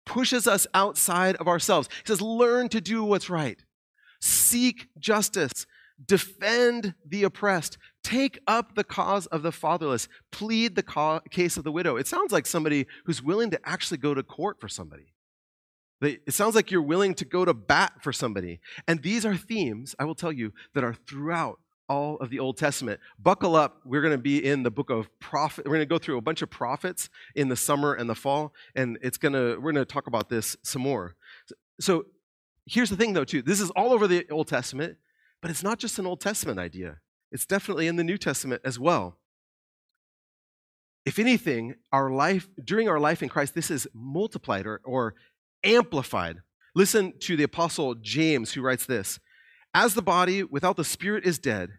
pushes 0.06 0.48
us 0.48 0.68
outside 0.74 1.38
of 1.38 1.48
ourselves. 1.48 1.88
He 2.04 2.08
says, 2.08 2.22
Learn 2.22 2.68
to 2.70 2.82
do 2.82 3.06
what's 3.06 3.30
right, 3.30 3.63
seek 4.20 4.89
justice, 5.00 5.65
defend 6.06 6.94
the 7.08 7.24
oppressed, 7.24 7.78
take 8.04 8.39
up 8.48 8.76
the 8.76 8.84
cause 8.84 9.28
of 9.28 9.44
the 9.44 9.54
fatherless, 9.54 10.10
plead 10.30 10.76
the 10.76 11.22
case 11.32 11.56
of 11.56 11.63
the 11.63 11.72
widow. 11.72 11.96
It 11.96 12.08
sounds 12.08 12.34
like 12.34 12.46
somebody 12.46 12.86
who's 13.06 13.24
willing 13.24 13.52
to 13.52 13.60
actually 13.63 14.00
go 14.00 14.13
to 14.13 14.24
court 14.24 14.60
for 14.60 14.68
somebody. 14.68 15.13
It 16.02 16.34
sounds 16.34 16.56
like 16.56 16.72
you're 16.72 16.82
willing 16.82 17.14
to 17.16 17.26
go 17.26 17.44
to 17.44 17.54
bat 17.54 17.94
for 18.02 18.14
somebody. 18.14 18.62
And 18.88 19.02
these 19.02 19.26
are 19.26 19.36
themes, 19.36 19.96
I 20.00 20.06
will 20.06 20.16
tell 20.16 20.32
you, 20.32 20.54
that 20.74 20.84
are 20.84 20.94
throughout 20.94 21.60
all 21.90 22.18
of 22.18 22.30
the 22.30 22.40
Old 22.40 22.58
Testament. 22.58 23.00
Buckle 23.18 23.56
up. 23.56 23.82
We're 23.84 24.02
going 24.02 24.14
to 24.14 24.18
be 24.18 24.46
in 24.46 24.64
the 24.64 24.72
book 24.72 24.90
of 24.90 25.10
prophet. 25.20 25.66
We're 25.66 25.74
going 25.74 25.82
to 25.82 25.86
go 25.88 25.98
through 25.98 26.18
a 26.18 26.22
bunch 26.22 26.42
of 26.42 26.50
prophets 26.50 27.10
in 27.36 27.50
the 27.50 27.56
summer 27.56 27.94
and 27.94 28.10
the 28.10 28.16
fall, 28.16 28.54
and 28.76 28.98
it's 29.02 29.18
going 29.18 29.34
to 29.34 29.58
we're 29.58 29.74
going 29.74 29.76
to 29.76 29.86
talk 29.86 30.08
about 30.08 30.30
this 30.30 30.56
some 30.64 30.84
more. 30.84 31.16
So 31.82 32.06
here's 32.66 32.90
the 32.90 32.96
thing 32.96 33.14
though 33.14 33.26
too. 33.26 33.42
This 33.42 33.60
is 33.60 33.72
all 33.72 33.92
over 33.92 34.08
the 34.08 34.30
Old 34.30 34.48
Testament, 34.48 34.98
but 35.42 35.52
it's 35.52 35.64
not 35.64 35.80
just 35.80 36.00
an 36.00 36.06
Old 36.06 36.22
Testament 36.22 36.60
idea. 36.60 36.98
It's 37.32 37.46
definitely 37.46 37.88
in 37.88 37.96
the 37.96 38.04
New 38.04 38.18
Testament 38.18 38.62
as 38.64 38.80
well. 38.80 39.18
If 41.06 41.18
anything, 41.18 41.76
our 41.92 42.12
life 42.12 42.48
during 42.64 42.88
our 42.88 43.00
life 43.00 43.24
in 43.24 43.30
Christ 43.30 43.56
this 43.56 43.72
is 43.72 43.88
multiplied 43.94 44.68
or, 44.68 44.82
or 44.84 45.16
amplified. 45.63 46.38
Listen 46.76 47.13
to 47.19 47.36
the 47.36 47.43
apostle 47.43 47.95
James 47.95 48.54
who 48.54 48.62
writes 48.62 48.86
this. 48.86 49.19
As 49.74 49.93
the 49.93 50.02
body 50.02 50.43
without 50.43 50.78
the 50.78 50.84
spirit 50.84 51.26
is 51.26 51.39
dead, 51.39 51.69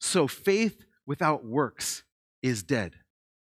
so 0.00 0.28
faith 0.28 0.84
without 1.06 1.44
works 1.44 2.04
is 2.42 2.62
dead. 2.62 2.94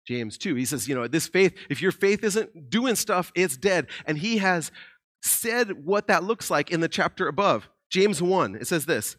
James 0.07 0.37
2. 0.39 0.55
He 0.55 0.65
says, 0.65 0.89
you 0.89 0.95
know, 0.95 1.07
this 1.07 1.29
faith, 1.29 1.55
if 1.71 1.81
your 1.81 1.93
faith 1.93 2.25
isn't 2.25 2.71
doing 2.71 2.97
stuff, 2.97 3.33
it's 3.35 3.57
dead. 3.57 3.87
And 4.07 4.19
he 4.19 4.39
has 4.39 4.71
said 5.23 5.85
what 5.85 6.09
that 6.09 6.25
looks 6.25 6.51
like 6.51 6.71
in 6.71 6.81
the 6.81 6.89
chapter 6.89 7.29
above. 7.29 7.69
James 7.91 8.21
1, 8.21 8.57
it 8.57 8.67
says 8.67 8.87
this 8.87 9.17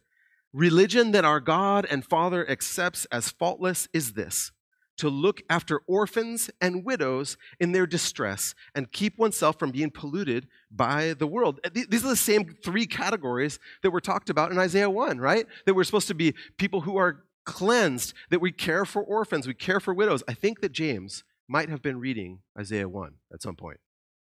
Religion 0.51 1.11
that 1.11 1.25
our 1.25 1.39
God 1.39 1.87
and 1.89 2.05
Father 2.05 2.47
accepts 2.49 3.05
as 3.05 3.29
faultless 3.29 3.87
is 3.93 4.13
this 4.13 4.51
to 4.97 5.09
look 5.09 5.41
after 5.49 5.81
orphans 5.87 6.49
and 6.61 6.85
widows 6.85 7.37
in 7.59 7.71
their 7.71 7.87
distress 7.87 8.53
and 8.75 8.91
keep 8.91 9.17
oneself 9.17 9.57
from 9.57 9.71
being 9.71 9.89
polluted 9.89 10.47
by 10.69 11.13
the 11.13 11.27
world. 11.27 11.59
These 11.73 12.05
are 12.05 12.09
the 12.09 12.15
same 12.15 12.55
three 12.63 12.85
categories 12.85 13.59
that 13.81 13.91
were 13.91 14.01
talked 14.01 14.29
about 14.29 14.51
in 14.51 14.59
Isaiah 14.59 14.89
1, 14.89 15.19
right? 15.19 15.45
That 15.65 15.73
we're 15.73 15.83
supposed 15.83 16.07
to 16.09 16.13
be 16.13 16.35
people 16.57 16.81
who 16.81 16.97
are 16.97 17.23
cleansed, 17.45 18.13
that 18.29 18.41
we 18.41 18.51
care 18.51 18.85
for 18.85 19.03
orphans, 19.03 19.47
we 19.47 19.53
care 19.53 19.79
for 19.79 19.93
widows. 19.93 20.23
I 20.27 20.33
think 20.33 20.61
that 20.61 20.71
James 20.71 21.23
might 21.47 21.69
have 21.69 21.81
been 21.81 21.99
reading 21.99 22.39
Isaiah 22.57 22.87
1 22.87 23.13
at 23.33 23.41
some 23.41 23.55
point, 23.55 23.79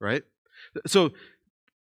right? 0.00 0.22
So 0.86 1.10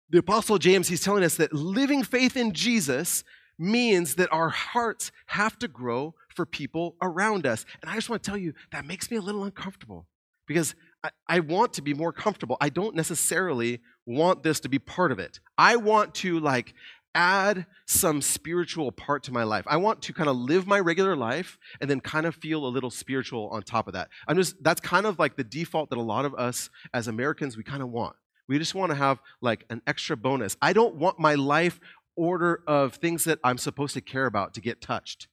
the 0.09 0.19
Apostle 0.19 0.57
James, 0.57 0.87
he's 0.89 1.01
telling 1.01 1.23
us 1.23 1.35
that 1.35 1.53
living 1.53 2.03
faith 2.03 2.37
in 2.37 2.53
Jesus 2.53 3.23
means 3.57 4.15
that 4.15 4.31
our 4.31 4.49
hearts 4.49 5.11
have 5.27 5.57
to 5.59 5.67
grow 5.67 6.13
for 6.37 6.45
people 6.45 6.95
around 7.01 7.45
us. 7.45 7.65
And 7.81 7.91
I 7.91 7.95
just 7.95 8.09
want 8.09 8.23
to 8.23 8.29
tell 8.29 8.37
you, 8.37 8.53
that 8.71 8.85
makes 8.85 9.11
me 9.11 9.17
a 9.17 9.21
little 9.21 9.43
uncomfortable 9.43 10.07
because 10.47 10.75
I, 11.03 11.09
I, 11.27 11.39
want 11.41 11.73
to 11.73 11.81
be 11.81 11.93
more 11.93 12.13
comfortable. 12.13 12.57
I 12.61 12.69
don't 12.69 12.95
necessarily 12.95 13.81
want 14.05 14.43
this 14.43 14.61
to 14.61 14.69
be 14.69 14.79
part 14.79 15.11
of 15.11 15.19
it. 15.19 15.41
I 15.57 15.75
want 15.75 16.15
to, 16.15 16.39
like, 16.39 16.73
add 17.15 17.65
some 17.87 18.21
spiritual 18.21 18.91
part 18.91 19.23
to 19.23 19.33
my 19.33 19.43
life. 19.43 19.65
I 19.67 19.77
want 19.77 20.03
to 20.03 20.13
kind 20.13 20.29
of 20.29 20.37
live 20.37 20.67
my 20.67 20.79
regular 20.79 21.15
life 21.15 21.57
and 21.81 21.89
then 21.89 21.99
kind 21.99 22.27
of 22.27 22.35
feel 22.35 22.65
a 22.65 22.69
little 22.69 22.91
spiritual 22.91 23.49
on 23.49 23.63
top 23.63 23.87
of 23.87 23.93
that. 23.93 24.09
I'm 24.27 24.37
just 24.37 24.61
that's 24.61 24.79
kind 24.79 25.07
of 25.07 25.17
like 25.17 25.35
the 25.35 25.43
default 25.43 25.89
that 25.89 25.97
a 25.97 26.01
lot 26.01 26.25
of 26.25 26.35
us 26.35 26.69
as 26.93 27.07
Americans 27.07 27.57
we 27.57 27.63
kind 27.63 27.81
of 27.81 27.89
want. 27.89 28.15
We 28.47 28.59
just 28.59 28.75
want 28.75 28.91
to 28.91 28.95
have 28.95 29.19
like 29.41 29.65
an 29.71 29.81
extra 29.87 30.15
bonus. 30.15 30.55
I 30.61 30.73
don't 30.73 30.95
want 30.95 31.19
my 31.19 31.33
life 31.33 31.79
order 32.15 32.61
of 32.67 32.95
things 32.95 33.23
that 33.23 33.39
I'm 33.43 33.57
supposed 33.57 33.95
to 33.95 34.01
care 34.01 34.27
about 34.27 34.53
to 34.53 34.61
get 34.61 34.79
touched. 34.79 35.27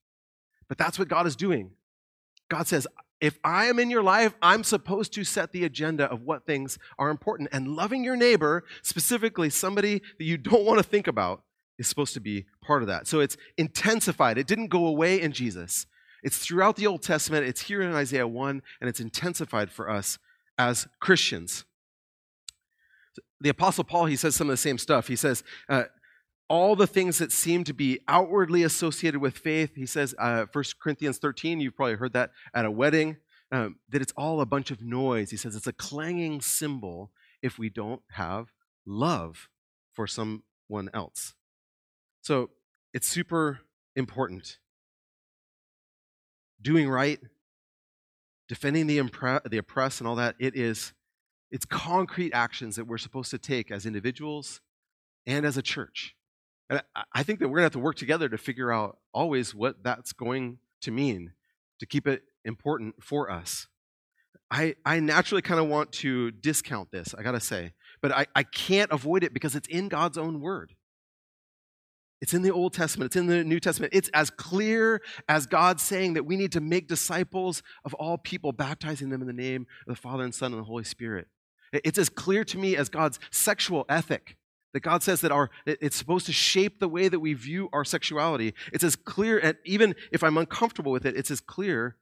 But 0.74 0.84
that's 0.84 0.98
what 0.98 1.06
God 1.06 1.24
is 1.28 1.37
doing. 1.37 1.70
God 2.48 2.66
says, 2.66 2.88
if 3.20 3.38
I 3.44 3.66
am 3.66 3.78
in 3.78 3.90
your 3.90 4.02
life, 4.02 4.34
I'm 4.42 4.64
supposed 4.64 5.12
to 5.12 5.22
set 5.22 5.52
the 5.52 5.64
agenda 5.64 6.10
of 6.10 6.22
what 6.22 6.46
things 6.46 6.80
are 6.98 7.10
important. 7.10 7.48
And 7.52 7.68
loving 7.68 8.02
your 8.02 8.16
neighbor, 8.16 8.64
specifically 8.82 9.50
somebody 9.50 10.02
that 10.18 10.24
you 10.24 10.37
don't 10.37 10.64
want 10.64 10.78
to 10.78 10.82
think 10.82 11.06
about, 11.06 11.44
is 11.78 11.87
supposed 11.87 12.12
to 12.14 12.20
be 12.20 12.46
part 12.60 12.82
of 12.82 12.88
that. 12.88 13.06
So 13.06 13.20
it's 13.20 13.37
intensified. 13.56 14.37
It 14.37 14.48
didn't 14.48 14.66
go 14.66 14.84
away 14.87 15.20
in 15.20 15.30
Jesus. 15.30 15.87
It's 16.24 16.38
throughout 16.38 16.74
the 16.74 16.88
Old 16.88 17.02
Testament, 17.02 17.46
it's 17.46 17.60
here 17.60 17.80
in 17.80 17.94
Isaiah 17.94 18.26
1, 18.26 18.60
and 18.80 18.90
it's 18.90 19.00
intensified 19.00 19.70
for 19.70 19.88
us 19.88 20.18
as 20.58 20.88
Christians. 20.98 21.64
The 23.40 23.50
Apostle 23.50 23.84
Paul, 23.84 24.06
he 24.06 24.16
says 24.16 24.34
some 24.34 24.48
of 24.48 24.52
the 24.52 24.56
same 24.56 24.78
stuff. 24.78 25.06
He 25.06 25.14
says, 25.14 25.44
uh, 25.68 25.84
all 26.48 26.76
the 26.76 26.87
things 26.87 27.18
that 27.18 27.33
seem 27.33 27.64
to 27.64 27.72
be 27.72 28.00
outwardly 28.07 28.62
associated 28.62 29.20
with 29.20 29.38
faith. 29.38 29.74
He 29.74 29.87
says, 29.87 30.14
uh, 30.18 30.46
1 30.52 30.64
Corinthians 30.80 31.18
13, 31.18 31.61
you've 31.61 31.76
probably 31.76 31.94
heard 31.94 32.12
that 32.12 32.30
at 32.52 32.64
a 32.64 32.70
wedding, 32.70 33.16
um, 33.50 33.76
that 33.90 34.02
it's 34.02 34.12
all 34.16 34.40
a 34.40 34.46
bunch 34.46 34.70
of 34.70 34.83
noise. 34.83 35.30
He 35.30 35.37
says 35.37 35.57
it's 35.57 35.66
a 35.66 35.72
clanging 35.72 36.40
cymbal 36.40 37.11
if 37.42 37.59
we 37.59 37.70
don't 37.70 38.02
have 38.12 38.52
love 38.87 39.48
for 39.92 40.07
someone 40.07 40.90
else. 40.92 41.35
So 42.20 42.50
it's 42.92 43.09
super 43.09 43.61
important. 43.96 44.59
Doing 46.61 46.88
right, 46.88 47.20
defending 48.48 48.87
the, 48.87 48.98
impre- 48.98 49.48
the 49.48 49.59
oppressed 49.59 50.00
and 50.00 50.09
all 50.09 50.16
that, 50.16 50.37
it 50.38 50.57
is 50.57 50.92
it's 51.50 51.64
concrete 51.64 52.33
actions 52.33 52.74
that 52.76 52.87
we're 52.87 52.98
supposed 52.98 53.30
to 53.30 53.38
take 53.38 53.70
as 53.70 53.87
individuals 53.87 54.61
and 55.24 55.46
as 55.46 55.57
a 55.57 55.62
church. 55.62 56.16
And 56.74 56.82
I 57.12 57.22
think 57.22 57.38
that 57.38 57.48
we're 57.48 57.58
going 57.58 57.62
to 57.62 57.66
have 57.66 57.72
to 57.72 57.78
work 57.78 57.94
together 57.94 58.28
to 58.28 58.37
figure 58.37 58.72
out 58.72 58.98
always 59.12 59.54
what 59.54 59.84
that's 59.84 60.12
going 60.12 60.58
to 60.80 60.90
mean 60.90 61.32
to 61.78 61.87
keep 61.87 62.08
it 62.08 62.24
important 62.44 62.96
for 63.00 63.30
us. 63.30 63.68
I, 64.50 64.74
I 64.84 64.98
naturally 64.98 65.42
kind 65.42 65.60
of 65.60 65.68
want 65.68 65.92
to 65.92 66.32
discount 66.32 66.90
this, 66.90 67.14
I 67.16 67.22
got 67.22 67.32
to 67.32 67.40
say, 67.40 67.74
but 68.02 68.10
I, 68.12 68.26
I 68.34 68.42
can't 68.42 68.90
avoid 68.90 69.22
it 69.22 69.32
because 69.32 69.54
it's 69.54 69.68
in 69.68 69.88
God's 69.88 70.18
own 70.18 70.40
word. 70.40 70.74
It's 72.20 72.34
in 72.34 72.42
the 72.42 72.50
Old 72.50 72.72
Testament, 72.72 73.10
it's 73.10 73.16
in 73.16 73.26
the 73.26 73.44
New 73.44 73.60
Testament. 73.60 73.92
It's 73.94 74.08
as 74.08 74.30
clear 74.30 75.00
as 75.28 75.46
God 75.46 75.80
saying 75.80 76.14
that 76.14 76.24
we 76.24 76.37
need 76.37 76.52
to 76.52 76.60
make 76.60 76.88
disciples 76.88 77.62
of 77.84 77.94
all 77.94 78.18
people, 78.18 78.50
baptizing 78.50 79.10
them 79.10 79.20
in 79.20 79.26
the 79.28 79.32
name 79.32 79.66
of 79.87 79.94
the 79.94 80.00
Father 80.00 80.24
and 80.24 80.34
Son 80.34 80.52
and 80.52 80.60
the 80.60 80.66
Holy 80.66 80.84
Spirit. 80.84 81.28
It's 81.72 81.98
as 81.98 82.08
clear 82.08 82.44
to 82.44 82.58
me 82.58 82.76
as 82.76 82.88
God's 82.88 83.20
sexual 83.30 83.84
ethic 83.88 84.37
that 84.74 84.80
God 84.80 85.02
says 85.02 85.22
that 85.22 85.32
our 85.32 85.50
it's 85.64 85.96
supposed 85.96 86.26
to 86.26 86.32
shape 86.32 86.80
the 86.80 86.88
way 86.88 87.08
that 87.08 87.20
we 87.20 87.32
view 87.32 87.70
our 87.72 87.84
sexuality. 87.84 88.52
It's 88.72 88.84
as 88.84 88.96
clear, 88.96 89.38
and 89.38 89.56
even 89.64 89.94
if 90.12 90.22
I'm 90.22 90.37
uncomfortable 90.37 90.92
with 90.92 91.06
it, 91.06 91.16
it's 91.16 91.30
as 91.30 91.40
clear 91.40 91.96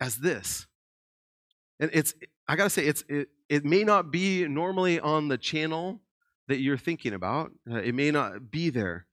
as 0.00 0.18
this. 0.18 0.66
And 1.80 1.90
it's 1.94 2.14
I 2.46 2.56
gotta 2.56 2.70
say, 2.70 2.84
it's 2.84 3.04
it, 3.08 3.28
it 3.48 3.64
may 3.64 3.84
not 3.84 4.10
be 4.10 4.46
normally 4.46 5.00
on 5.00 5.28
the 5.28 5.38
channel 5.38 6.00
that 6.48 6.58
you're 6.58 6.76
thinking 6.76 7.14
about. 7.14 7.52
Uh, 7.70 7.76
it 7.76 7.94
may 7.94 8.10
not 8.10 8.50
be 8.50 8.68
there. 8.68 9.06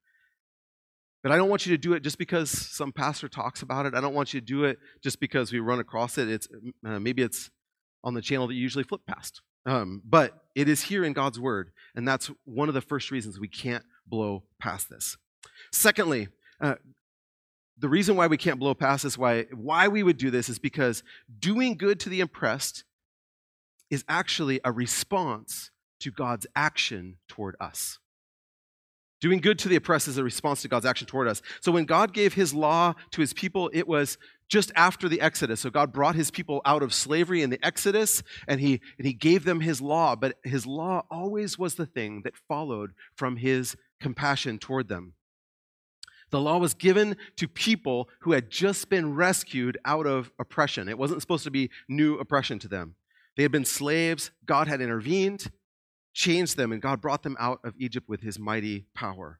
But 1.21 1.32
I 1.32 1.38
don't 1.38 1.49
want 1.49 1.65
you 1.65 1.75
to 1.75 1.78
do 1.78 1.93
it 1.93 2.02
just 2.02 2.17
because 2.17 2.49
some 2.49 2.91
pastor 2.91 3.28
talks 3.28 3.62
about 3.62 3.86
it. 3.86 3.93
I 3.93 4.02
don't 4.02 4.15
want 4.15 4.34
you 4.34 4.39
to 4.39 4.45
do 4.45 4.63
it 4.63 4.80
just 5.04 5.19
because 5.19 5.52
we 5.52 5.60
run 5.60 5.80
across 5.80 6.17
it. 6.17 6.28
It's 6.28 6.47
uh, 6.86 6.99
maybe 6.99 7.21
it's 7.21 7.52
on 8.04 8.13
the 8.13 8.21
channel 8.21 8.47
that 8.47 8.56
you 8.56 8.62
usually 8.62 8.86
flip 8.86 9.02
past. 9.06 9.41
Um, 9.65 10.02
but 10.06 10.34
it 10.56 10.67
is 10.67 10.84
here 10.84 11.04
in 11.04 11.13
God's 11.13 11.39
word, 11.39 11.72
and 11.95 12.08
that's 12.08 12.32
one 12.45 12.67
of 12.67 12.74
the 12.74 12.82
first 12.82 13.12
reasons 13.12 13.39
we 13.39 13.48
can't 13.48 13.84
blow 14.08 14.43
past 14.60 14.89
this. 14.89 15.17
Secondly, 15.72 16.30
uh, 16.60 16.76
the 17.78 17.89
reason 17.89 18.15
why 18.15 18.28
we 18.28 18.38
can't 18.38 18.60
blow 18.60 18.74
past 18.74 19.04
this, 19.04 19.17
why, 19.17 19.43
why 19.54 19.88
we 19.88 20.04
would 20.04 20.17
do 20.17 20.32
this, 20.32 20.50
is 20.50 20.60
because 20.60 21.04
doing 21.39 21.78
good 21.78 22.00
to 22.02 22.10
the 22.10 22.19
impressed 22.19 22.84
is 23.89 24.04
actually 24.08 24.60
a 24.63 24.72
response 24.72 25.72
to 26.02 26.12
God's 26.12 26.48
action 26.56 27.17
toward 27.28 27.56
us. 27.60 28.00
Doing 29.22 29.39
good 29.39 29.60
to 29.60 29.67
the 29.67 29.76
oppressed 29.76 30.08
is 30.08 30.17
a 30.17 30.24
response 30.24 30.62
to 30.62 30.69
God's 30.69 30.86
action 30.86 31.06
toward 31.06 31.28
us. 31.28 31.41
So 31.62 31.72
when 31.74 31.86
God 31.86 32.13
gave 32.13 32.36
his 32.36 32.54
law 32.54 32.93
to 33.12 33.22
his 33.22 33.34
people, 33.34 33.69
it 33.74 33.88
was 33.88 34.17
just 34.50 34.72
after 34.76 35.08
the 35.08 35.22
Exodus. 35.22 35.62
So 35.62 35.70
God 35.70 35.94
brought 35.94 36.16
his 36.16 36.32
people 36.32 36.62
out 36.66 36.84
of 36.84 36.94
slavery 36.94 37.42
in 37.42 37.52
the 37.52 37.64
Exodus 37.64 38.24
and 38.48 38.60
he, 38.60 38.82
and 38.98 39.06
he 39.06 39.14
gave 39.14 39.46
them 39.46 39.62
his 39.62 39.80
law, 39.80 40.16
but 40.16 40.38
his 40.44 40.66
law 40.66 41.04
always 41.10 41.58
was 41.58 41.76
the 41.76 41.86
thing 41.86 42.24
that 42.24 42.36
followed 42.36 42.92
from 43.16 43.38
his 43.38 43.78
compassion 44.02 44.58
toward 44.58 44.90
them. 44.90 45.14
The 46.32 46.42
law 46.42 46.58
was 46.58 46.74
given 46.74 47.16
to 47.38 47.48
people 47.48 48.10
who 48.22 48.34
had 48.34 48.50
just 48.50 48.90
been 48.90 49.16
rescued 49.16 49.78
out 49.86 50.06
of 50.06 50.32
oppression. 50.40 50.90
It 50.90 50.98
wasn't 50.98 51.22
supposed 51.22 51.44
to 51.46 51.52
be 51.52 51.72
new 51.88 52.18
oppression 52.18 52.60
to 52.60 52.68
them. 52.68 52.96
They 53.36 53.44
had 53.44 53.52
been 53.52 53.66
slaves, 53.66 54.32
God 54.46 54.68
had 54.68 54.82
intervened, 54.82 55.52
changed 56.14 56.58
them, 56.58 56.72
and 56.72 56.82
God 56.82 57.02
brought 57.02 57.24
them 57.24 57.38
out 57.40 57.60
of 57.64 57.74
Egypt 57.78 58.08
with 58.10 58.22
his 58.22 58.38
mighty 58.38 58.86
power. 58.94 59.40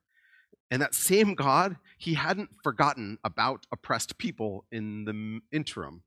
And 0.72 0.82
that 0.82 0.94
same 0.94 1.34
God, 1.34 1.78
he 1.98 2.14
hadn't 2.14 2.50
forgotten 2.64 3.18
about 3.24 3.66
oppressed 3.72 4.18
people 4.18 4.66
in 4.72 5.06
the 5.06 5.40
interim. 5.56 6.04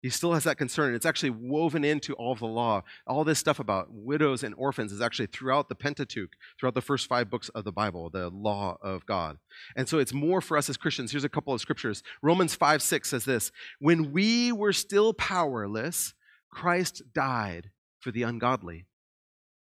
He 0.00 0.10
still 0.10 0.32
has 0.32 0.44
that 0.44 0.58
concern. 0.58 0.94
It's 0.94 1.06
actually 1.06 1.30
woven 1.30 1.84
into 1.84 2.12
all 2.14 2.32
of 2.32 2.38
the 2.38 2.46
law. 2.46 2.82
All 3.06 3.24
this 3.24 3.40
stuff 3.40 3.58
about 3.58 3.88
widows 3.90 4.44
and 4.44 4.54
orphans 4.56 4.92
is 4.92 5.00
actually 5.00 5.26
throughout 5.26 5.68
the 5.68 5.74
Pentateuch, 5.74 6.30
throughout 6.58 6.74
the 6.74 6.80
first 6.80 7.08
five 7.08 7.28
books 7.28 7.48
of 7.48 7.64
the 7.64 7.72
Bible, 7.72 8.08
the 8.08 8.28
law 8.28 8.78
of 8.80 9.04
God. 9.06 9.38
And 9.74 9.88
so 9.88 9.98
it's 9.98 10.12
more 10.12 10.40
for 10.40 10.56
us 10.56 10.70
as 10.70 10.76
Christians. 10.76 11.10
Here's 11.10 11.24
a 11.24 11.28
couple 11.28 11.52
of 11.52 11.60
scriptures. 11.60 12.04
Romans 12.22 12.54
5 12.54 12.80
6 12.80 13.08
says 13.08 13.24
this 13.24 13.50
When 13.80 14.12
we 14.12 14.52
were 14.52 14.72
still 14.72 15.12
powerless, 15.14 16.14
Christ 16.48 17.02
died 17.12 17.70
for 17.98 18.12
the 18.12 18.22
ungodly. 18.22 18.86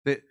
That 0.04 0.22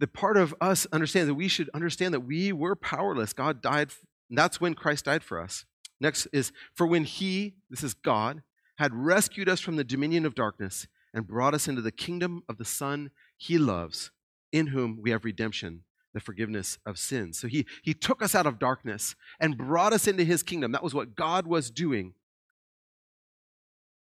the 0.00 0.06
part 0.06 0.36
of 0.36 0.54
us 0.60 0.86
understands 0.92 1.28
that 1.28 1.34
we 1.34 1.48
should 1.48 1.70
understand 1.74 2.14
that 2.14 2.20
we 2.20 2.52
were 2.52 2.76
powerless. 2.76 3.32
God 3.32 3.60
died, 3.60 3.90
that's 4.30 4.60
when 4.60 4.74
Christ 4.74 5.06
died 5.06 5.22
for 5.22 5.40
us. 5.40 5.64
Next 6.00 6.26
is, 6.32 6.52
for 6.74 6.86
when 6.86 7.04
he, 7.04 7.56
this 7.68 7.82
is 7.82 7.94
God, 7.94 8.42
had 8.78 8.94
rescued 8.94 9.48
us 9.48 9.60
from 9.60 9.76
the 9.76 9.84
dominion 9.84 10.24
of 10.24 10.36
darkness 10.36 10.86
and 11.12 11.26
brought 11.26 11.54
us 11.54 11.66
into 11.66 11.82
the 11.82 11.90
kingdom 11.90 12.42
of 12.48 12.58
the 12.58 12.64
Son 12.64 13.10
he 13.36 13.58
loves, 13.58 14.12
in 14.52 14.68
whom 14.68 15.00
we 15.02 15.10
have 15.10 15.24
redemption, 15.24 15.82
the 16.14 16.20
forgiveness 16.20 16.78
of 16.86 16.98
sins. 16.98 17.38
So 17.38 17.48
he, 17.48 17.66
he 17.82 17.94
took 17.94 18.22
us 18.22 18.34
out 18.34 18.46
of 18.46 18.58
darkness 18.58 19.16
and 19.40 19.58
brought 19.58 19.92
us 19.92 20.06
into 20.06 20.22
his 20.22 20.44
kingdom. 20.44 20.72
That 20.72 20.84
was 20.84 20.94
what 20.94 21.16
God 21.16 21.46
was 21.46 21.70
doing. 21.70 22.14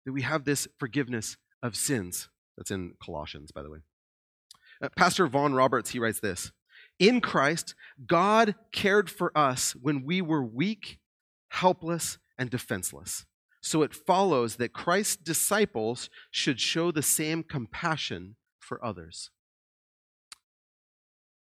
That 0.05 0.13
we 0.13 0.21
have 0.21 0.45
this 0.45 0.67
forgiveness 0.79 1.37
of 1.61 1.75
sins. 1.75 2.29
That's 2.57 2.71
in 2.71 2.93
Colossians, 3.03 3.51
by 3.51 3.63
the 3.63 3.69
way. 3.69 3.79
Uh, 4.81 4.89
Pastor 4.95 5.27
Vaughan 5.27 5.53
Roberts, 5.53 5.91
he 5.91 5.99
writes 5.99 6.19
this 6.19 6.51
In 6.99 7.21
Christ, 7.21 7.75
God 8.07 8.55
cared 8.71 9.09
for 9.09 9.35
us 9.37 9.75
when 9.75 10.03
we 10.03 10.21
were 10.21 10.43
weak, 10.43 10.99
helpless, 11.49 12.17
and 12.37 12.49
defenseless. 12.49 13.25
So 13.61 13.83
it 13.83 13.93
follows 13.93 14.55
that 14.55 14.73
Christ's 14.73 15.17
disciples 15.17 16.09
should 16.31 16.59
show 16.59 16.91
the 16.91 17.03
same 17.03 17.43
compassion 17.43 18.35
for 18.59 18.83
others. 18.83 19.29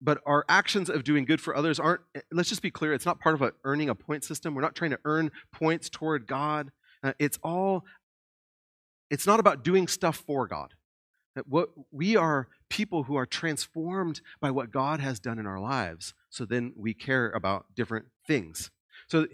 But 0.02 0.21
our 0.26 0.43
actions 0.50 0.89
of 0.89 1.04
doing 1.04 1.26
good 1.26 1.41
for 1.41 1.56
others 1.56 1.80
aren't, 1.80 2.02
let's 2.32 2.50
just 2.50 2.62
be 2.62 2.71
clear, 2.71 2.93
it's 2.93 3.06
not 3.06 3.19
part 3.19 3.36
of 3.36 3.41
a 3.41 3.54
earning 3.63 3.89
a 3.89 3.95
point 3.95 4.23
system. 4.23 4.56
We're 4.56 4.62
not 4.62 4.76
trying 4.76 4.91
to 4.91 5.00
earn 5.06 5.32
points 5.52 5.89
toward 5.89 6.28
God. 6.28 6.71
Uh, 7.04 7.13
it's 7.19 7.38
all, 7.43 7.84
it's 9.10 9.28
not 9.28 9.39
about 9.39 9.63
doing 9.63 9.88
stuff 9.88 10.17
for 10.26 10.47
God. 10.47 10.73
What, 11.45 11.69
we 11.91 12.15
are 12.15 12.47
people 12.69 13.03
who 13.03 13.15
are 13.15 13.25
transformed 13.25 14.21
by 14.39 14.51
what 14.51 14.71
God 14.71 14.99
has 14.99 15.19
done 15.19 15.39
in 15.39 15.45
our 15.45 15.60
lives. 15.60 16.13
So 16.30 16.45
then 16.45 16.73
we 16.75 16.93
care 16.93 17.30
about 17.30 17.65
different 17.75 18.08
things. 18.25 18.71
So 19.08 19.27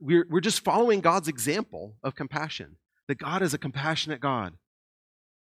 we're, 0.00 0.26
we're 0.30 0.40
just 0.40 0.64
following 0.64 1.00
God's 1.00 1.28
example 1.28 1.96
of 2.02 2.14
compassion, 2.14 2.76
that 3.08 3.18
God 3.18 3.42
is 3.42 3.54
a 3.54 3.58
compassionate 3.58 4.20
God. 4.20 4.54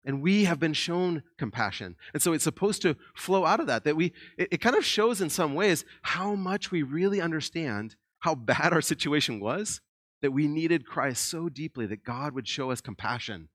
And 0.06 0.22
we 0.22 0.46
have 0.46 0.60
been 0.60 0.74
shown 0.74 1.24
compassion. 1.38 1.96
And 2.14 2.22
so 2.22 2.32
it's 2.32 2.44
supposed 2.44 2.82
to 2.84 2.96
flow 3.16 3.46
out 3.46 3.60
of 3.60 3.68
that, 3.68 3.84
that 3.84 3.98
we, 3.98 4.14
it, 4.38 4.48
it 4.54 4.62
kind 4.62 4.76
of 4.76 4.86
shows 4.86 5.22
in 5.22 5.30
some 5.30 5.56
ways 5.56 5.84
how 6.02 6.36
much 6.36 6.72
we 6.72 6.84
really 6.84 7.20
understand 7.20 7.96
how 8.20 8.36
bad 8.36 8.74
our 8.74 8.82
situation 8.82 9.40
was, 9.40 9.82
that 10.22 10.32
we 10.32 10.48
needed 10.48 10.86
Christ 10.86 11.30
so 11.30 11.50
deeply 11.50 11.86
that 11.88 12.04
God 12.04 12.34
would 12.34 12.48
show 12.48 12.72
us 12.72 12.82
compassion 12.82 13.50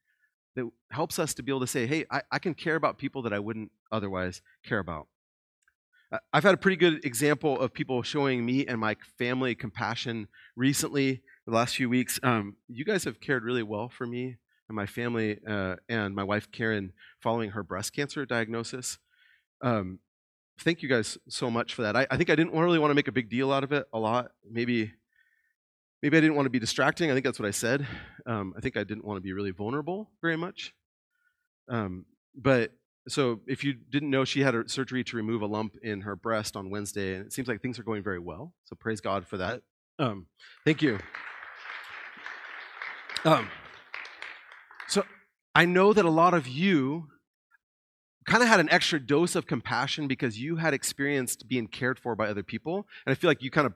that 0.57 0.69
helps 0.91 1.19
us 1.19 1.35
to 1.35 1.43
be 1.43 1.51
able 1.51 1.61
to 1.61 1.67
say, 1.67 1.87
hey, 1.87 2.05
I, 2.11 2.23
I 2.31 2.39
can 2.39 2.55
care 2.55 2.77
about 2.77 2.99
people 2.99 3.23
that 3.23 3.33
I 3.33 3.39
wouldn't 3.39 3.71
otherwise 3.91 4.41
care 4.65 4.79
about. 4.79 5.09
I've 6.33 6.45
had 6.45 6.55
a 6.55 6.59
pretty 6.59 6.77
good 6.77 7.05
example 7.05 7.59
of 7.59 7.73
people 7.73 8.03
showing 8.03 8.45
me 8.45 8.67
and 8.67 8.79
my 8.79 8.97
family 9.19 9.55
compassion 9.55 10.29
recently, 10.55 11.23
the 11.47 11.53
last 11.53 11.77
few 11.77 11.89
weeks. 11.89 12.21
Um, 12.23 12.57
you 12.69 12.85
guys 12.85 13.05
have 13.05 13.21
cared 13.21 13.43
really 13.43 13.63
well 13.63 13.89
for 13.89 14.07
me 14.07 14.37
and 14.69 14.77
my 14.77 14.87
family 14.87 15.39
uh, 15.49 15.77
and 15.89 16.15
my 16.15 16.23
wife 16.23 16.51
Karen 16.53 16.93
following 17.21 17.51
her 17.51 17.63
breast 17.63 17.93
cancer 17.93 18.25
diagnosis. 18.25 18.99
Um, 19.61 19.99
thank 20.61 20.83
you 20.83 20.89
guys 20.89 21.19
so 21.29 21.51
much 21.51 21.75
for 21.75 21.83
that. 21.83 21.97
I, 21.97 22.07
I, 22.11 22.17
think 22.17 22.31
I 22.31 22.37
didn't 22.37 22.55
really 22.55 22.79
want 22.79 22.91
to 22.91 22.95
make 22.95 23.09
a 23.09 23.13
big 23.13 23.29
deal 23.29 23.53
out 23.53 23.65
of 23.65 23.73
it 23.73 23.87
a 23.93 23.99
lot. 23.99 24.31
Maybe, 24.49 24.93
maybe 26.05 26.19
I 26.19 26.21
didn't 26.21 26.37
want 26.37 26.45
to 26.45 26.51
be 26.51 26.59
distracting. 26.59 27.11
I 27.11 27.15
think 27.15 27.25
that's 27.25 27.39
what 27.39 27.49
I 27.49 27.51
said. 27.51 27.87
Um, 28.27 28.53
I 28.55 28.61
think 28.61 28.77
I 28.77 28.85
didn't 28.85 29.07
want 29.07 29.17
to 29.17 29.23
be 29.23 29.33
really 29.33 29.53
vulnerable 29.53 30.11
very 30.21 30.37
much. 30.37 30.75
Um, 31.71 32.05
but 32.37 32.73
so 33.09 33.41
if 33.47 33.65
you 33.65 33.73
didn't 33.73 34.11
know, 34.11 34.27
she 34.27 34.41
had 34.41 34.55
a 34.55 34.69
surgery 34.69 35.03
to 35.05 35.17
remove 35.17 35.41
a 35.41 35.47
lump 35.47 35.79
in 35.83 36.03
her 36.03 36.15
breast 36.15 36.57
on 36.57 36.69
Wednesday, 36.69 37.15
and 37.15 37.25
it 37.25 37.33
seems 37.33 37.49
like 37.49 37.63
things 37.63 37.79
are 37.79 37.83
going 37.83 38.03
very 38.03 38.19
well. 38.19 38.53
So 38.65 38.77
praise 38.77 39.01
God 39.01 39.27
for 39.27 39.39
that. 39.39 39.63
Um, 39.99 40.27
thank 40.67 40.83
you. 40.83 40.99
Um, 43.25 43.49
so 44.89 45.05
I 45.55 45.65
know 45.65 45.95
that 45.95 46.05
a 46.05 46.11
lot 46.11 46.35
of 46.35 46.47
you 46.47 47.09
kind 48.27 48.43
of 48.43 48.49
had 48.51 48.61
an 48.61 48.69
extra 48.71 49.01
dose 49.01 49.35
of 49.35 49.47
compassion 49.47 50.07
because 50.07 50.39
you 50.39 50.57
had 50.57 50.75
experienced 50.75 51.49
being 51.49 51.67
cared 51.67 51.99
for 51.99 52.15
by 52.15 52.29
other 52.29 52.43
people, 52.43 52.87
and 53.07 53.13
I 53.13 53.15
feel 53.15 53.31
like 53.31 53.43
you 53.43 53.51
kind 53.51 53.67
of 53.67 53.73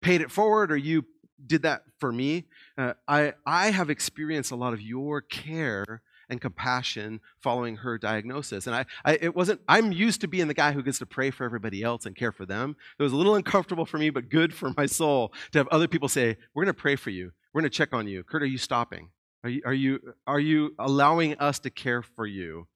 paid 0.00 0.20
it 0.20 0.30
forward, 0.30 0.70
or 0.70 0.76
you 0.76 1.04
did 1.46 1.62
that 1.62 1.82
for 1.98 2.12
me. 2.12 2.44
Uh, 2.76 2.94
I 3.06 3.34
I 3.46 3.70
have 3.70 3.90
experienced 3.90 4.50
a 4.50 4.56
lot 4.56 4.72
of 4.72 4.80
your 4.80 5.20
care 5.20 6.02
and 6.32 6.40
compassion 6.40 7.20
following 7.40 7.76
her 7.76 7.98
diagnosis. 7.98 8.66
And 8.66 8.74
I, 8.74 8.86
I, 9.04 9.18
it 9.20 9.36
wasn't, 9.36 9.60
I'm 9.68 9.92
used 9.92 10.22
to 10.22 10.28
being 10.28 10.48
the 10.48 10.54
guy 10.54 10.72
who 10.72 10.82
gets 10.82 10.98
to 11.00 11.06
pray 11.06 11.30
for 11.30 11.44
everybody 11.44 11.82
else 11.82 12.06
and 12.06 12.16
care 12.16 12.32
for 12.32 12.46
them. 12.46 12.74
It 12.98 13.02
was 13.02 13.12
a 13.12 13.16
little 13.16 13.34
uncomfortable 13.34 13.84
for 13.84 13.98
me, 13.98 14.08
but 14.08 14.30
good 14.30 14.54
for 14.54 14.72
my 14.76 14.86
soul 14.86 15.32
to 15.52 15.58
have 15.58 15.68
other 15.68 15.86
people 15.86 16.08
say, 16.08 16.38
We're 16.54 16.64
going 16.64 16.74
to 16.74 16.80
pray 16.80 16.96
for 16.96 17.10
you. 17.10 17.32
We're 17.52 17.60
going 17.60 17.70
to 17.70 17.76
check 17.76 17.92
on 17.92 18.08
you. 18.08 18.24
Kurt, 18.24 18.42
are 18.42 18.46
you 18.46 18.58
stopping? 18.58 19.10
Are 19.44 19.50
you, 19.50 19.62
are, 19.66 19.74
you, 19.74 20.00
are 20.26 20.40
you 20.40 20.74
allowing 20.78 21.34
us 21.34 21.58
to 21.60 21.70
care 21.70 22.02
for 22.02 22.26
you? 22.26 22.66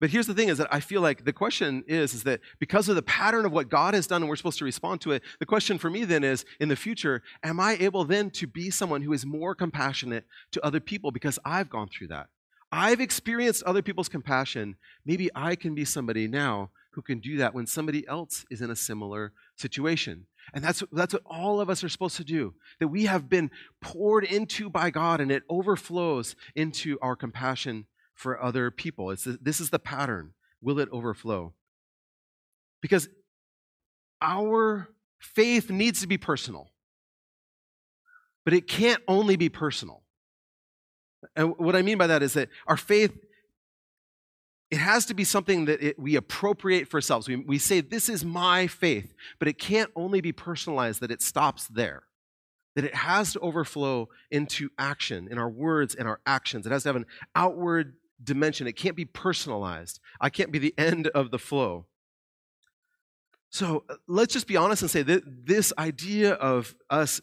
But 0.00 0.10
here's 0.10 0.26
the 0.26 0.34
thing 0.34 0.48
is 0.48 0.58
that 0.58 0.72
I 0.72 0.80
feel 0.80 1.00
like 1.00 1.24
the 1.24 1.32
question 1.32 1.82
is, 1.86 2.12
is 2.12 2.24
that 2.24 2.40
because 2.58 2.88
of 2.88 2.96
the 2.96 3.02
pattern 3.02 3.46
of 3.46 3.52
what 3.52 3.70
God 3.70 3.94
has 3.94 4.06
done 4.06 4.22
and 4.22 4.28
we're 4.28 4.36
supposed 4.36 4.58
to 4.58 4.64
respond 4.64 5.00
to 5.02 5.12
it, 5.12 5.22
the 5.40 5.46
question 5.46 5.78
for 5.78 5.88
me 5.88 6.04
then 6.04 6.22
is 6.22 6.44
in 6.60 6.68
the 6.68 6.76
future, 6.76 7.22
am 7.42 7.58
I 7.58 7.76
able 7.80 8.04
then 8.04 8.30
to 8.32 8.46
be 8.46 8.70
someone 8.70 9.02
who 9.02 9.14
is 9.14 9.24
more 9.24 9.54
compassionate 9.54 10.26
to 10.52 10.64
other 10.64 10.80
people 10.80 11.12
because 11.12 11.38
I've 11.44 11.70
gone 11.70 11.88
through 11.88 12.08
that? 12.08 12.26
I've 12.70 13.00
experienced 13.00 13.62
other 13.62 13.80
people's 13.80 14.08
compassion. 14.08 14.76
Maybe 15.06 15.30
I 15.34 15.56
can 15.56 15.74
be 15.74 15.84
somebody 15.84 16.28
now 16.28 16.70
who 16.92 17.00
can 17.00 17.20
do 17.20 17.38
that 17.38 17.54
when 17.54 17.66
somebody 17.66 18.06
else 18.08 18.44
is 18.50 18.60
in 18.60 18.70
a 18.70 18.76
similar 18.76 19.32
situation. 19.56 20.26
And 20.52 20.64
that's, 20.64 20.82
that's 20.92 21.14
what 21.14 21.22
all 21.24 21.60
of 21.60 21.70
us 21.70 21.82
are 21.84 21.88
supposed 21.88 22.16
to 22.16 22.24
do. 22.24 22.54
That 22.80 22.88
we 22.88 23.04
have 23.04 23.28
been 23.28 23.50
poured 23.80 24.24
into 24.24 24.68
by 24.68 24.90
God 24.90 25.20
and 25.20 25.30
it 25.30 25.42
overflows 25.48 26.36
into 26.54 26.98
our 27.00 27.16
compassion 27.16 27.86
for 28.16 28.42
other 28.42 28.70
people. 28.72 29.10
It's, 29.10 29.24
this 29.24 29.60
is 29.60 29.70
the 29.70 29.78
pattern. 29.78 30.32
Will 30.60 30.80
it 30.80 30.88
overflow? 30.90 31.52
Because 32.80 33.08
our 34.20 34.88
faith 35.18 35.70
needs 35.70 36.00
to 36.00 36.06
be 36.06 36.18
personal, 36.18 36.72
but 38.44 38.54
it 38.54 38.66
can't 38.66 39.02
only 39.06 39.36
be 39.36 39.48
personal. 39.48 40.02
And 41.34 41.56
what 41.58 41.76
I 41.76 41.82
mean 41.82 41.98
by 41.98 42.06
that 42.06 42.22
is 42.22 42.32
that 42.32 42.48
our 42.66 42.76
faith, 42.76 43.12
it 44.70 44.78
has 44.78 45.06
to 45.06 45.14
be 45.14 45.24
something 45.24 45.66
that 45.66 45.82
it, 45.82 45.98
we 45.98 46.16
appropriate 46.16 46.88
for 46.88 46.96
ourselves. 46.96 47.28
We, 47.28 47.36
we 47.36 47.58
say, 47.58 47.80
This 47.80 48.08
is 48.08 48.24
my 48.24 48.66
faith, 48.66 49.12
but 49.38 49.48
it 49.48 49.58
can't 49.58 49.90
only 49.94 50.20
be 50.20 50.32
personalized, 50.32 51.00
that 51.00 51.10
it 51.10 51.22
stops 51.22 51.66
there. 51.68 52.04
That 52.76 52.84
it 52.84 52.94
has 52.94 53.32
to 53.32 53.40
overflow 53.40 54.10
into 54.30 54.68
action 54.78 55.28
in 55.30 55.38
our 55.38 55.48
words 55.48 55.94
and 55.94 56.06
our 56.06 56.20
actions. 56.26 56.66
It 56.66 56.72
has 56.72 56.82
to 56.82 56.90
have 56.90 56.96
an 56.96 57.06
outward 57.34 57.94
dimension. 58.22 58.66
It 58.66 58.76
can't 58.76 58.96
be 58.96 59.04
personalized. 59.04 60.00
I 60.20 60.30
can't 60.30 60.52
be 60.52 60.58
the 60.58 60.74
end 60.78 61.08
of 61.08 61.30
the 61.30 61.38
flow. 61.38 61.86
So 63.50 63.84
uh, 63.88 63.94
let's 64.06 64.32
just 64.32 64.46
be 64.46 64.56
honest 64.56 64.82
and 64.82 64.90
say 64.90 65.02
that 65.02 65.46
this 65.46 65.72
idea 65.78 66.32
of 66.32 66.74
us 66.90 67.20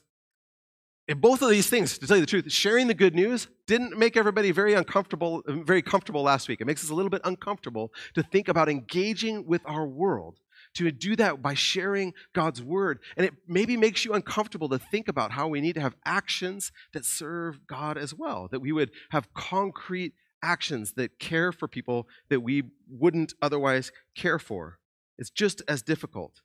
and 1.07 1.19
both 1.19 1.41
of 1.41 1.49
these 1.49 1.69
things, 1.69 1.97
to 1.97 2.07
tell 2.07 2.15
you 2.15 2.21
the 2.21 2.27
truth, 2.27 2.51
sharing 2.51 2.87
the 2.87 2.93
good 2.93 3.13
news 3.13 3.47
didn't 3.67 3.97
make 3.97 4.15
everybody 4.15 4.51
very 4.51 4.73
uncomfortable, 4.73 5.43
very 5.45 5.81
comfortable 5.81 6.23
last 6.23 6.47
week. 6.47 6.61
It 6.61 6.65
makes 6.65 6.83
us 6.83 6.89
a 6.89 6.95
little 6.95 7.09
bit 7.09 7.21
uncomfortable 7.25 7.91
to 8.13 8.23
think 8.23 8.47
about 8.47 8.69
engaging 8.69 9.45
with 9.45 9.61
our 9.65 9.85
world, 9.85 10.39
to 10.75 10.89
do 10.91 11.17
that 11.17 11.41
by 11.41 11.55
sharing 11.55 12.13
God's 12.33 12.63
word. 12.63 12.99
And 13.17 13.25
it 13.25 13.33
maybe 13.47 13.75
makes 13.75 14.05
you 14.05 14.13
uncomfortable 14.13 14.69
to 14.69 14.79
think 14.79 15.09
about 15.09 15.31
how 15.31 15.49
we 15.49 15.59
need 15.59 15.75
to 15.75 15.81
have 15.81 15.95
actions 16.05 16.71
that 16.93 17.03
serve 17.03 17.67
God 17.67 17.97
as 17.97 18.13
well, 18.13 18.47
that 18.51 18.61
we 18.61 18.71
would 18.71 18.91
have 19.09 19.33
concrete 19.33 20.13
actions 20.43 20.93
that 20.93 21.17
care 21.17 21.51
for 21.51 21.67
people 21.67 22.07
that 22.29 22.41
we 22.41 22.63
wouldn't 22.87 23.33
otherwise 23.41 23.91
care 24.15 24.37
for. 24.37 24.77
It's 25.17 25.31
just 25.31 25.63
as 25.67 25.81
difficult 25.81 26.41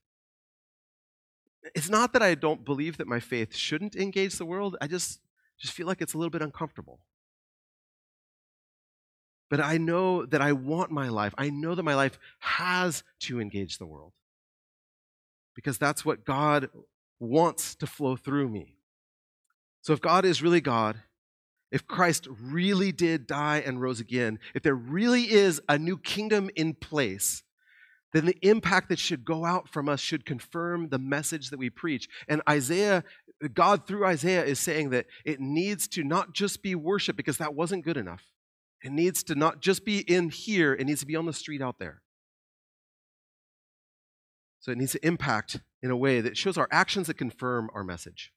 it's 1.75 1.89
not 1.89 2.13
that 2.13 2.23
I 2.23 2.35
don't 2.35 2.65
believe 2.65 2.99
that 2.99 3.07
my 3.07 3.21
faith 3.21 3.55
shouldn't 3.55 3.97
engage 3.97 4.37
the 4.37 4.47
world. 4.47 4.77
I 4.81 4.87
just 4.87 5.21
just 5.59 5.73
feel 5.73 5.87
like 5.87 6.01
it's 6.01 6.15
a 6.15 6.19
little 6.19 6.31
bit 6.31 6.43
uncomfortable. 6.43 7.01
But 9.51 9.61
I 9.61 9.77
know 9.79 10.25
that 10.27 10.41
I 10.41 10.53
want 10.53 10.91
my 10.91 11.09
life. 11.09 11.35
I 11.37 11.51
know 11.51 11.75
that 11.75 11.83
my 11.83 11.95
life 11.95 12.19
has 12.39 13.03
to 13.21 13.41
engage 13.41 13.79
the 13.79 13.87
world. 13.87 14.13
Because 15.57 15.79
that's 15.79 16.05
what 16.05 16.25
God 16.25 16.69
wants 17.19 17.75
to 17.77 17.87
flow 17.87 18.15
through 18.15 18.51
me. 18.51 18.77
So 19.81 19.93
if 19.93 20.01
God 20.01 20.25
is 20.25 20.43
really 20.43 20.61
God, 20.61 21.03
if 21.71 21.87
Christ 21.87 22.27
really 22.41 22.93
did 22.93 23.27
die 23.27 23.63
and 23.65 23.81
rose 23.81 24.01
again, 24.01 24.39
if 24.55 24.63
there 24.63 24.75
really 24.75 25.31
is 25.31 25.61
a 25.69 25.79
new 25.79 25.99
kingdom 25.99 26.51
in 26.57 26.75
place, 26.75 27.43
then 28.13 28.25
the 28.25 28.39
impact 28.41 28.89
that 28.89 28.99
should 28.99 29.25
go 29.25 29.45
out 29.45 29.69
from 29.69 29.89
us 29.89 30.01
should 30.01 30.25
confirm 30.25 30.89
the 30.89 30.99
message 30.99 31.51
that 31.51 31.59
we 31.59 31.69
preach. 31.69 32.09
And 32.27 32.41
Isaiah, 32.49 33.05
God 33.53 33.87
through 33.87 34.07
Isaiah 34.07 34.45
is 34.45 34.59
saying 34.59 34.91
that 34.91 35.07
it 35.27 35.41
needs 35.41 35.87
to 35.89 36.05
not 36.05 36.33
just 36.33 36.63
be 36.63 36.75
worship 36.75 37.17
because 37.17 37.37
that 37.39 37.55
wasn't 37.55 37.85
good 37.85 37.99
enough. 37.99 38.23
It 38.83 38.93
needs 38.93 39.23
to 39.25 39.35
not 39.35 39.61
just 39.61 39.85
be 39.85 39.99
in 39.99 40.31
here, 40.31 40.73
it 40.73 40.87
needs 40.87 41.01
to 41.01 41.07
be 41.07 41.17
on 41.17 41.27
the 41.27 41.33
street 41.33 41.61
out 41.61 41.79
there. 41.79 42.01
So 44.61 44.73
it 44.73 44.79
needs 44.79 44.93
to 44.93 45.07
impact 45.07 45.61
in 45.83 45.91
a 45.91 45.97
way 45.97 46.21
that 46.21 46.37
shows 46.37 46.57
our 46.57 46.69
actions 46.71 47.07
that 47.09 47.15
confirm 47.15 47.69
our 47.75 47.85
message. 47.85 48.33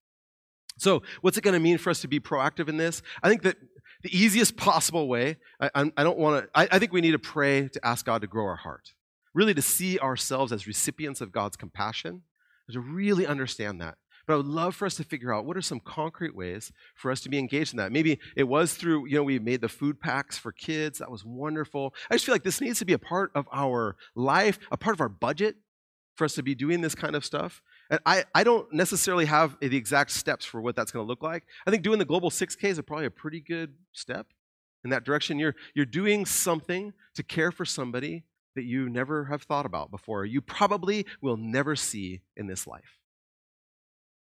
So, 0.81 1.03
what's 1.21 1.37
it 1.37 1.41
going 1.41 1.53
to 1.53 1.59
mean 1.59 1.77
for 1.77 1.91
us 1.91 2.01
to 2.01 2.07
be 2.07 2.19
proactive 2.19 2.67
in 2.67 2.77
this? 2.77 3.03
I 3.21 3.29
think 3.29 3.43
that 3.43 3.55
the 4.01 4.17
easiest 4.17 4.57
possible 4.57 5.07
way, 5.07 5.37
I, 5.59 5.91
I 5.95 6.03
don't 6.03 6.17
want 6.17 6.43
to, 6.43 6.49
I, 6.55 6.67
I 6.71 6.79
think 6.79 6.91
we 6.91 7.01
need 7.01 7.11
to 7.11 7.19
pray 7.19 7.67
to 7.67 7.85
ask 7.85 8.03
God 8.03 8.21
to 8.21 8.27
grow 8.27 8.45
our 8.45 8.55
heart. 8.55 8.93
Really, 9.35 9.53
to 9.53 9.61
see 9.61 9.99
ourselves 9.99 10.51
as 10.51 10.65
recipients 10.65 11.21
of 11.21 11.31
God's 11.31 11.55
compassion, 11.55 12.23
to 12.71 12.79
really 12.79 13.27
understand 13.27 13.79
that. 13.79 13.97
But 14.25 14.33
I 14.33 14.37
would 14.37 14.47
love 14.47 14.75
for 14.75 14.87
us 14.87 14.95
to 14.95 15.03
figure 15.03 15.31
out 15.31 15.45
what 15.45 15.55
are 15.55 15.61
some 15.61 15.81
concrete 15.81 16.35
ways 16.35 16.71
for 16.95 17.11
us 17.11 17.21
to 17.21 17.29
be 17.29 17.37
engaged 17.37 17.73
in 17.73 17.77
that. 17.77 17.91
Maybe 17.91 18.19
it 18.35 18.45
was 18.45 18.73
through, 18.73 19.05
you 19.05 19.17
know, 19.17 19.23
we 19.23 19.37
made 19.37 19.61
the 19.61 19.69
food 19.69 19.99
packs 19.99 20.39
for 20.39 20.51
kids. 20.51 20.97
That 20.97 21.11
was 21.11 21.23
wonderful. 21.23 21.93
I 22.09 22.15
just 22.15 22.25
feel 22.25 22.33
like 22.33 22.43
this 22.43 22.59
needs 22.59 22.79
to 22.79 22.85
be 22.85 22.93
a 22.93 22.99
part 22.99 23.31
of 23.35 23.47
our 23.53 23.97
life, 24.15 24.57
a 24.71 24.77
part 24.77 24.95
of 24.95 25.01
our 25.01 25.09
budget 25.09 25.57
for 26.15 26.25
us 26.25 26.33
to 26.35 26.43
be 26.43 26.55
doing 26.55 26.81
this 26.81 26.95
kind 26.95 27.15
of 27.15 27.23
stuff. 27.23 27.61
And 27.91 27.99
I, 28.05 28.23
I 28.33 28.45
don't 28.45 28.71
necessarily 28.73 29.25
have 29.25 29.57
the 29.59 29.75
exact 29.75 30.11
steps 30.11 30.45
for 30.45 30.61
what 30.61 30.77
that's 30.77 30.93
going 30.93 31.05
to 31.05 31.07
look 31.07 31.21
like. 31.21 31.43
I 31.67 31.71
think 31.71 31.83
doing 31.83 31.99
the 31.99 32.05
Global 32.05 32.29
6K 32.29 32.63
is 32.63 32.81
probably 32.87 33.05
a 33.05 33.11
pretty 33.11 33.41
good 33.41 33.73
step 33.91 34.27
in 34.85 34.91
that 34.91 35.03
direction. 35.03 35.37
You're, 35.37 35.55
you're 35.75 35.85
doing 35.85 36.25
something 36.25 36.93
to 37.15 37.23
care 37.23 37.51
for 37.51 37.65
somebody 37.65 38.23
that 38.55 38.63
you 38.63 38.89
never 38.89 39.25
have 39.25 39.43
thought 39.43 39.65
about 39.65 39.91
before. 39.91 40.23
You 40.23 40.39
probably 40.41 41.05
will 41.21 41.35
never 41.35 41.75
see 41.75 42.21
in 42.37 42.47
this 42.47 42.65
life. 42.65 42.97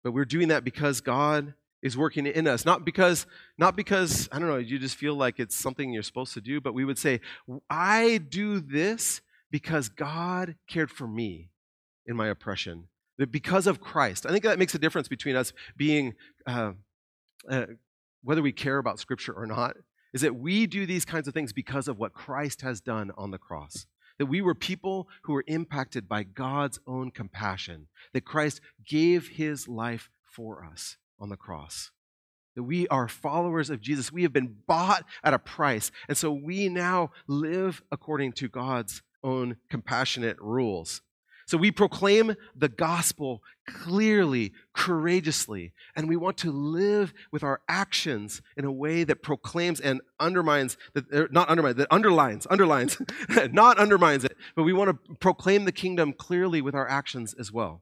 But 0.05 0.13
we're 0.13 0.23
doing 0.23 0.47
that 0.47 0.63
because 0.63 1.01
God 1.01 1.53
is 1.81 1.97
working 1.97 2.27
in 2.27 2.47
us. 2.47 2.65
Not 2.65 2.85
because, 2.85 3.25
not 3.57 3.75
because, 3.75 4.29
I 4.31 4.39
don't 4.39 4.47
know, 4.47 4.57
you 4.57 4.79
just 4.79 4.95
feel 4.95 5.15
like 5.15 5.37
it's 5.37 5.55
something 5.55 5.91
you're 5.91 6.03
supposed 6.03 6.33
to 6.35 6.41
do, 6.41 6.61
but 6.61 6.73
we 6.73 6.85
would 6.85 6.97
say, 6.97 7.19
I 7.69 8.21
do 8.29 8.61
this 8.61 9.19
because 9.51 9.89
God 9.89 10.55
cared 10.69 10.91
for 10.91 11.07
me 11.07 11.49
in 12.05 12.15
my 12.15 12.27
oppression 12.27 12.87
because 13.27 13.67
of 13.67 13.81
Christ. 13.81 14.25
I 14.25 14.29
think 14.29 14.43
that 14.43 14.59
makes 14.59 14.75
a 14.75 14.79
difference 14.79 15.07
between 15.07 15.35
us 15.35 15.53
being, 15.75 16.15
uh, 16.47 16.71
uh, 17.49 17.65
whether 18.23 18.41
we 18.41 18.51
care 18.51 18.77
about 18.77 18.99
Scripture 18.99 19.33
or 19.33 19.45
not, 19.45 19.75
is 20.13 20.21
that 20.21 20.35
we 20.35 20.65
do 20.65 20.85
these 20.85 21.05
kinds 21.05 21.27
of 21.27 21.33
things 21.33 21.53
because 21.53 21.87
of 21.87 21.99
what 21.99 22.13
Christ 22.13 22.61
has 22.61 22.81
done 22.81 23.11
on 23.17 23.31
the 23.31 23.37
cross. 23.37 23.85
That 24.17 24.25
we 24.25 24.41
were 24.41 24.55
people 24.55 25.07
who 25.23 25.33
were 25.33 25.45
impacted 25.47 26.09
by 26.09 26.23
God's 26.23 26.79
own 26.87 27.11
compassion, 27.11 27.87
that 28.13 28.25
Christ 28.25 28.59
gave 28.87 29.29
his 29.29 29.67
life 29.67 30.09
for 30.25 30.65
us 30.65 30.97
on 31.19 31.29
the 31.29 31.37
cross. 31.37 31.91
That 32.55 32.63
we 32.63 32.87
are 32.87 33.07
followers 33.07 33.69
of 33.69 33.81
Jesus. 33.81 34.11
We 34.11 34.23
have 34.23 34.33
been 34.33 34.57
bought 34.67 35.05
at 35.23 35.33
a 35.33 35.39
price. 35.39 35.91
And 36.07 36.17
so 36.17 36.31
we 36.31 36.67
now 36.67 37.11
live 37.27 37.81
according 37.91 38.33
to 38.33 38.49
God's 38.49 39.01
own 39.23 39.57
compassionate 39.69 40.37
rules. 40.39 41.01
So 41.49 41.57
we 41.57 41.71
proclaim 41.71 42.35
the 42.55 42.69
gospel 42.69 43.41
clearly, 43.65 44.53
courageously, 44.75 45.73
and 45.95 46.07
we 46.07 46.15
want 46.15 46.37
to 46.37 46.51
live 46.51 47.11
with 47.31 47.41
our 47.41 47.61
actions 47.67 48.43
in 48.55 48.65
a 48.65 48.71
way 48.71 49.03
that 49.03 49.23
proclaims 49.23 49.79
and 49.79 49.99
undermines, 50.19 50.77
that, 50.93 51.05
er, 51.11 51.27
not 51.31 51.49
undermines, 51.49 51.77
that 51.77 51.87
underlines, 51.89 52.45
underlines, 52.51 53.01
not 53.51 53.79
undermines 53.79 54.23
it, 54.23 54.37
but 54.55 54.61
we 54.61 54.73
want 54.73 54.91
to 54.91 55.15
proclaim 55.15 55.65
the 55.65 55.71
kingdom 55.71 56.13
clearly 56.13 56.61
with 56.61 56.75
our 56.75 56.87
actions 56.87 57.33
as 57.33 57.51
well. 57.51 57.81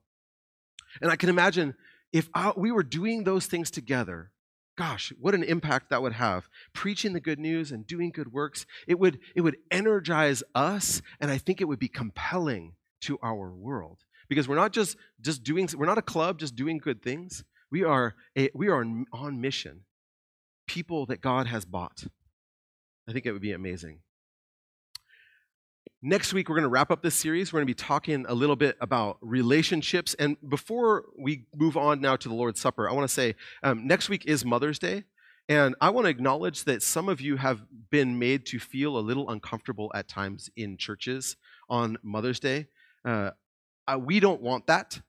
And 1.02 1.12
I 1.12 1.18
can 1.18 1.28
imagine 1.28 1.76
if 2.14 2.30
we 2.56 2.72
were 2.72 2.84
doing 2.84 3.26
those 3.26 3.48
things 3.48 3.70
together, 3.70 4.32
gosh 4.78 5.12
what 5.20 5.36
an 5.36 5.44
impact 5.44 5.90
that 5.90 6.02
would 6.02 6.14
have 6.14 6.48
preaching 6.72 7.12
the 7.12 7.20
good 7.20 7.40
news 7.40 7.72
and 7.72 7.88
doing 7.88 8.12
good 8.12 8.32
works 8.32 8.68
it 8.88 9.00
would 9.00 9.18
it 9.36 9.42
would 9.42 9.58
energize 9.72 10.44
us 10.54 11.02
and 11.20 11.32
i 11.32 11.38
think 11.40 11.60
it 11.60 11.66
would 11.66 11.80
be 11.80 11.88
compelling 11.88 12.74
to 13.02 13.18
our 13.22 13.52
world. 13.52 14.00
Because 14.30 14.48
we're 14.48 14.56
not 14.56 14.74
just, 14.74 14.98
just 15.22 15.44
doing, 15.44 15.70
we're 15.76 15.86
not 15.86 15.98
a 15.98 16.04
club 16.04 16.40
just 16.40 16.56
doing 16.56 16.78
good 16.78 17.02
things. 17.02 17.44
We 17.72 17.84
are, 17.84 18.16
a, 18.38 18.50
we 18.54 18.68
are 18.68 18.86
on 19.14 19.42
mission. 19.42 19.82
People 20.68 21.06
that 21.06 21.22
God 21.22 21.48
has 21.48 21.66
bought. 21.66 22.04
I 23.08 23.14
think 23.14 23.26
it 23.26 23.32
would 23.32 23.42
be 23.42 23.54
amazing. 23.54 24.00
Next 26.02 26.32
week, 26.32 26.48
we're 26.48 26.56
going 26.56 26.64
to 26.64 26.70
wrap 26.70 26.92
up 26.92 27.02
this 27.02 27.16
series. 27.16 27.52
We're 27.52 27.58
going 27.58 27.68
to 27.68 27.74
be 27.74 27.86
talking 27.86 28.26
a 28.28 28.34
little 28.34 28.56
bit 28.56 28.78
about 28.80 29.18
relationships. 29.22 30.14
And 30.20 30.38
before 30.48 31.06
we 31.18 31.46
move 31.56 31.76
on 31.76 32.02
now 32.02 32.16
to 32.16 32.30
the 32.30 32.36
Lord's 32.36 32.62
Supper, 32.62 32.88
I 32.88 32.94
want 32.94 33.08
to 33.08 33.14
say 33.14 33.36
um, 33.64 33.88
next 33.88 34.08
week 34.08 34.26
is 34.26 34.46
Mother's 34.46 34.78
Day. 34.78 35.06
And 35.50 35.76
I 35.80 35.90
want 35.90 36.06
to 36.06 36.10
acknowledge 36.10 36.66
that 36.66 36.84
some 36.84 37.10
of 37.10 37.22
you 37.22 37.38
have 37.38 37.62
been 37.90 38.20
made 38.20 38.46
to 38.48 38.60
feel 38.60 38.98
a 38.98 39.00
little 39.00 39.30
uncomfortable 39.30 39.92
at 39.96 40.08
times 40.08 40.50
in 40.56 40.78
churches 40.78 41.38
on 41.70 41.98
Mother's 42.04 42.40
Day. 42.40 42.68
Uh, 43.06 43.32
we 44.00 44.20
don't 44.20 44.42
want 44.42 44.68
that, 44.68 45.00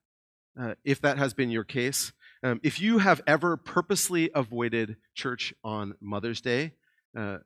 uh, 0.58 0.74
if 0.84 1.00
that 1.00 1.18
has 1.18 1.34
been 1.34 1.50
your 1.50 1.64
case. 1.64 2.12
Um, 2.42 2.60
if 2.62 2.80
you 2.80 2.98
have 2.98 3.20
ever 3.26 3.56
purposely 3.56 4.30
avoided 4.34 4.96
church 5.14 5.52
on 5.64 5.94
Mother's 6.00 6.40
Day, 6.40 6.72
uh, 7.16 7.38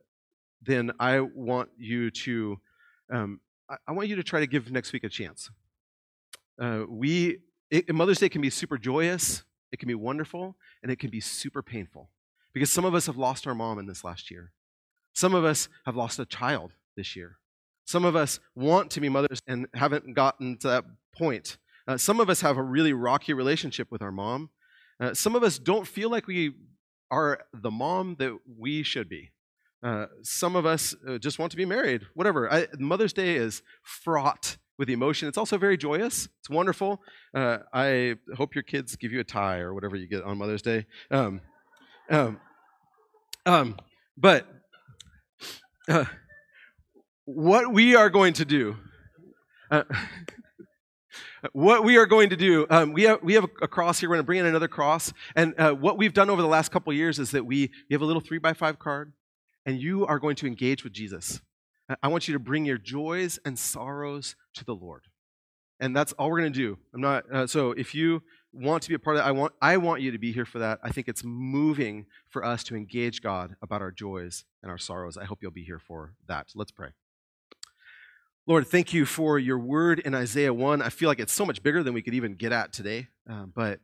then 0.60 0.92
I 1.00 1.20
want 1.20 1.70
you 1.78 2.10
to 2.10 2.60
um, 3.10 3.40
I, 3.68 3.76
I, 3.88 3.92
want 3.92 4.08
you 4.08 4.16
to 4.16 4.22
try 4.22 4.40
to 4.40 4.46
give 4.46 4.70
next 4.70 4.92
week 4.92 5.04
a 5.04 5.08
chance. 5.08 5.50
Uh, 6.60 6.84
we 6.88 7.38
it, 7.70 7.92
Mother's 7.94 8.18
Day 8.18 8.28
can 8.28 8.42
be 8.42 8.50
super 8.50 8.76
joyous, 8.76 9.44
it 9.72 9.78
can 9.78 9.88
be 9.88 9.94
wonderful, 9.94 10.56
and 10.82 10.92
it 10.92 10.98
can 10.98 11.10
be 11.10 11.20
super 11.20 11.62
painful 11.62 12.10
because 12.52 12.70
some 12.70 12.84
of 12.84 12.94
us 12.94 13.06
have 13.06 13.16
lost 13.16 13.46
our 13.46 13.54
mom 13.54 13.78
in 13.78 13.86
this 13.86 14.04
last 14.04 14.30
year. 14.30 14.52
Some 15.14 15.34
of 15.34 15.44
us 15.44 15.68
have 15.86 15.96
lost 15.96 16.18
a 16.18 16.26
child 16.26 16.72
this 16.96 17.16
year. 17.16 17.38
Some 17.84 18.04
of 18.04 18.16
us 18.16 18.40
want 18.54 18.90
to 18.92 19.00
be 19.00 19.08
mothers 19.08 19.40
and 19.46 19.66
haven't 19.74 20.14
gotten 20.14 20.56
to 20.58 20.68
that 20.68 20.84
point. 21.16 21.58
Uh, 21.86 21.96
some 21.96 22.20
of 22.20 22.30
us 22.30 22.40
have 22.40 22.56
a 22.56 22.62
really 22.62 22.92
rocky 22.92 23.32
relationship 23.32 23.90
with 23.90 24.02
our 24.02 24.12
mom. 24.12 24.50
Uh, 25.00 25.14
some 25.14 25.34
of 25.34 25.42
us 25.42 25.58
don't 25.58 25.86
feel 25.86 26.10
like 26.10 26.26
we 26.26 26.52
are 27.10 27.40
the 27.52 27.70
mom 27.70 28.16
that 28.18 28.38
we 28.58 28.82
should 28.82 29.08
be. 29.08 29.30
Uh, 29.82 30.06
some 30.22 30.54
of 30.54 30.64
us 30.64 30.94
uh, 31.08 31.18
just 31.18 31.38
want 31.38 31.50
to 31.50 31.56
be 31.56 31.64
married, 31.64 32.02
whatever. 32.14 32.50
I, 32.52 32.68
Mother's 32.78 33.12
Day 33.12 33.34
is 33.34 33.62
fraught 33.82 34.56
with 34.78 34.88
emotion. 34.88 35.28
It's 35.28 35.38
also 35.38 35.58
very 35.58 35.76
joyous. 35.76 36.28
It's 36.40 36.48
wonderful. 36.48 37.02
Uh, 37.34 37.58
I 37.72 38.14
hope 38.36 38.54
your 38.54 38.62
kids 38.62 38.94
give 38.96 39.12
you 39.12 39.20
a 39.20 39.24
tie 39.24 39.58
or 39.58 39.74
whatever 39.74 39.96
you 39.96 40.06
get 40.06 40.22
on 40.22 40.38
Mother's 40.38 40.62
Day. 40.62 40.86
Um, 41.10 41.40
um, 42.08 42.40
um, 43.44 43.76
but 44.16 44.46
uh, 45.88 46.04
what 47.24 47.72
we 47.72 47.94
are 47.94 48.10
going 48.10 48.34
to 48.34 48.44
do. 48.44 48.76
Uh, 49.70 49.84
what 51.52 51.84
we 51.84 51.96
are 51.96 52.06
going 52.06 52.30
to 52.30 52.36
do, 52.36 52.66
um, 52.70 52.92
we, 52.92 53.02
have, 53.04 53.22
we 53.22 53.34
have 53.34 53.44
a 53.60 53.68
cross 53.68 54.00
here. 54.00 54.08
We're 54.08 54.16
going 54.16 54.24
to 54.24 54.26
bring 54.26 54.40
in 54.40 54.46
another 54.46 54.68
cross. 54.68 55.12
And 55.34 55.58
uh, 55.58 55.72
what 55.72 55.98
we've 55.98 56.14
done 56.14 56.30
over 56.30 56.42
the 56.42 56.48
last 56.48 56.70
couple 56.70 56.92
years 56.92 57.18
is 57.18 57.30
that 57.32 57.44
we 57.44 57.70
you 57.88 57.92
have 57.92 58.02
a 58.02 58.06
little 58.06 58.20
three 58.20 58.38
by 58.38 58.52
five 58.52 58.78
card, 58.78 59.12
and 59.66 59.80
you 59.80 60.06
are 60.06 60.18
going 60.18 60.36
to 60.36 60.46
engage 60.46 60.84
with 60.84 60.92
Jesus. 60.92 61.40
I 62.02 62.08
want 62.08 62.28
you 62.28 62.34
to 62.34 62.40
bring 62.40 62.64
your 62.64 62.78
joys 62.78 63.38
and 63.44 63.58
sorrows 63.58 64.36
to 64.54 64.64
the 64.64 64.74
Lord. 64.74 65.02
And 65.80 65.96
that's 65.96 66.12
all 66.12 66.30
we're 66.30 66.40
going 66.40 66.52
to 66.52 66.58
do. 66.58 66.78
I'm 66.94 67.00
not, 67.00 67.24
uh, 67.32 67.46
so 67.46 67.72
if 67.72 67.92
you 67.92 68.22
want 68.52 68.84
to 68.84 68.88
be 68.88 68.94
a 68.94 68.98
part 69.00 69.16
of 69.16 69.22
that, 69.22 69.28
I 69.28 69.32
want, 69.32 69.52
I 69.60 69.76
want 69.78 70.00
you 70.00 70.12
to 70.12 70.18
be 70.18 70.32
here 70.32 70.44
for 70.44 70.60
that. 70.60 70.78
I 70.82 70.90
think 70.90 71.08
it's 71.08 71.24
moving 71.24 72.06
for 72.30 72.44
us 72.44 72.62
to 72.64 72.76
engage 72.76 73.20
God 73.20 73.56
about 73.60 73.82
our 73.82 73.90
joys 73.90 74.44
and 74.62 74.70
our 74.70 74.78
sorrows. 74.78 75.16
I 75.16 75.24
hope 75.24 75.40
you'll 75.42 75.50
be 75.50 75.64
here 75.64 75.80
for 75.80 76.14
that. 76.28 76.46
Let's 76.54 76.70
pray. 76.70 76.90
Lord, 78.44 78.66
thank 78.66 78.92
you 78.92 79.06
for 79.06 79.38
your 79.38 79.58
word 79.58 80.00
in 80.00 80.16
Isaiah 80.16 80.52
1. 80.52 80.82
I 80.82 80.88
feel 80.88 81.08
like 81.08 81.20
it's 81.20 81.32
so 81.32 81.46
much 81.46 81.62
bigger 81.62 81.84
than 81.84 81.94
we 81.94 82.02
could 82.02 82.14
even 82.14 82.34
get 82.34 82.50
at 82.50 82.72
today. 82.72 83.06
Uh, 83.30 83.44
but 83.44 83.78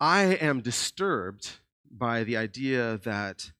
I 0.00 0.22
am 0.22 0.62
disturbed 0.62 1.58
by 1.88 2.24
the 2.24 2.36
idea 2.36 2.98
that 3.04 3.52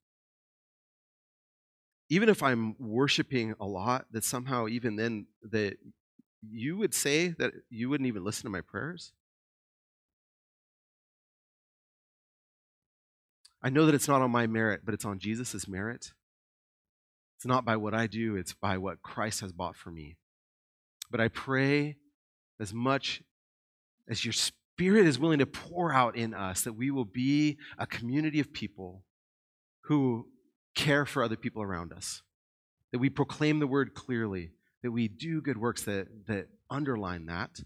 even 2.10 2.28
if 2.28 2.42
I'm 2.42 2.74
worshiping 2.80 3.54
a 3.60 3.66
lot, 3.66 4.06
that 4.10 4.24
somehow 4.24 4.66
even 4.66 4.96
then 4.96 5.26
that 5.52 5.76
you 6.42 6.76
would 6.76 6.94
say 6.94 7.28
that 7.38 7.52
you 7.70 7.88
wouldn't 7.88 8.08
even 8.08 8.24
listen 8.24 8.42
to 8.42 8.50
my 8.50 8.60
prayers. 8.60 9.12
I 13.62 13.70
know 13.70 13.86
that 13.86 13.94
it's 13.94 14.08
not 14.08 14.22
on 14.22 14.32
my 14.32 14.48
merit, 14.48 14.80
but 14.84 14.94
it's 14.94 15.04
on 15.04 15.20
Jesus' 15.20 15.68
merit. 15.68 16.12
It's 17.38 17.46
not 17.46 17.64
by 17.64 17.76
what 17.76 17.94
I 17.94 18.08
do, 18.08 18.34
it's 18.34 18.52
by 18.52 18.78
what 18.78 19.00
Christ 19.00 19.42
has 19.42 19.52
bought 19.52 19.76
for 19.76 19.92
me. 19.92 20.16
But 21.08 21.20
I 21.20 21.28
pray 21.28 21.94
as 22.58 22.74
much 22.74 23.22
as 24.08 24.24
your 24.24 24.32
Spirit 24.32 25.06
is 25.06 25.20
willing 25.20 25.38
to 25.38 25.46
pour 25.46 25.92
out 25.92 26.16
in 26.16 26.34
us 26.34 26.62
that 26.62 26.72
we 26.72 26.90
will 26.90 27.04
be 27.04 27.58
a 27.78 27.86
community 27.86 28.40
of 28.40 28.52
people 28.52 29.04
who 29.82 30.26
care 30.74 31.06
for 31.06 31.22
other 31.22 31.36
people 31.36 31.62
around 31.62 31.92
us, 31.92 32.22
that 32.90 32.98
we 32.98 33.08
proclaim 33.08 33.60
the 33.60 33.68
word 33.68 33.94
clearly, 33.94 34.50
that 34.82 34.90
we 34.90 35.06
do 35.06 35.40
good 35.40 35.58
works 35.58 35.84
that, 35.84 36.08
that 36.26 36.48
underline 36.68 37.26
that. 37.26 37.60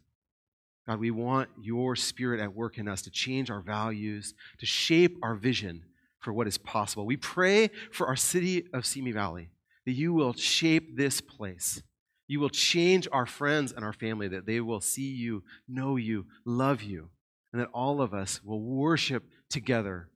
God, 0.87 1.01
we 1.01 1.11
want 1.11 1.49
your 1.59 1.97
spirit 1.97 2.41
at 2.41 2.55
work 2.55 2.77
in 2.77 2.89
us 2.89 3.01
to 3.03 3.11
change 3.11 3.51
our 3.51 3.63
values, 3.63 4.35
to 4.59 4.67
shape 4.67 5.17
our 5.23 5.35
vision 5.35 5.85
for 6.19 6.35
what 6.35 6.47
is 6.47 6.59
possible. 6.59 7.07
We 7.07 7.17
pray 7.17 7.71
for 7.91 8.07
our 8.07 8.17
city 8.17 8.67
of 8.75 8.85
Simi 8.85 9.13
Valley 9.13 9.49
that 9.87 9.93
you 9.93 10.13
will 10.13 10.33
shape 10.33 10.97
this 10.97 11.21
place. 11.21 11.83
You 12.29 12.41
will 12.41 12.51
change 12.51 13.09
our 13.13 13.27
friends 13.27 13.73
and 13.73 13.85
our 13.85 13.93
family, 13.93 14.29
that 14.29 14.47
they 14.47 14.61
will 14.61 14.81
see 14.81 15.09
you, 15.09 15.43
know 15.69 15.97
you, 15.97 16.27
love 16.45 16.83
you. 16.83 17.11
and 17.53 17.61
that 17.61 17.69
all 17.75 18.01
of 18.01 18.15
us 18.15 18.43
will 18.43 18.63
worship 18.63 19.25
together 19.51 20.09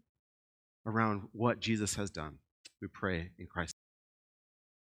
around 0.87 1.29
what 1.33 1.61
Jesus 1.61 1.97
has 1.97 2.11
done. 2.11 2.39
We 2.81 2.89
pray 2.89 3.31
in 3.39 3.47
Christ's 3.47 3.76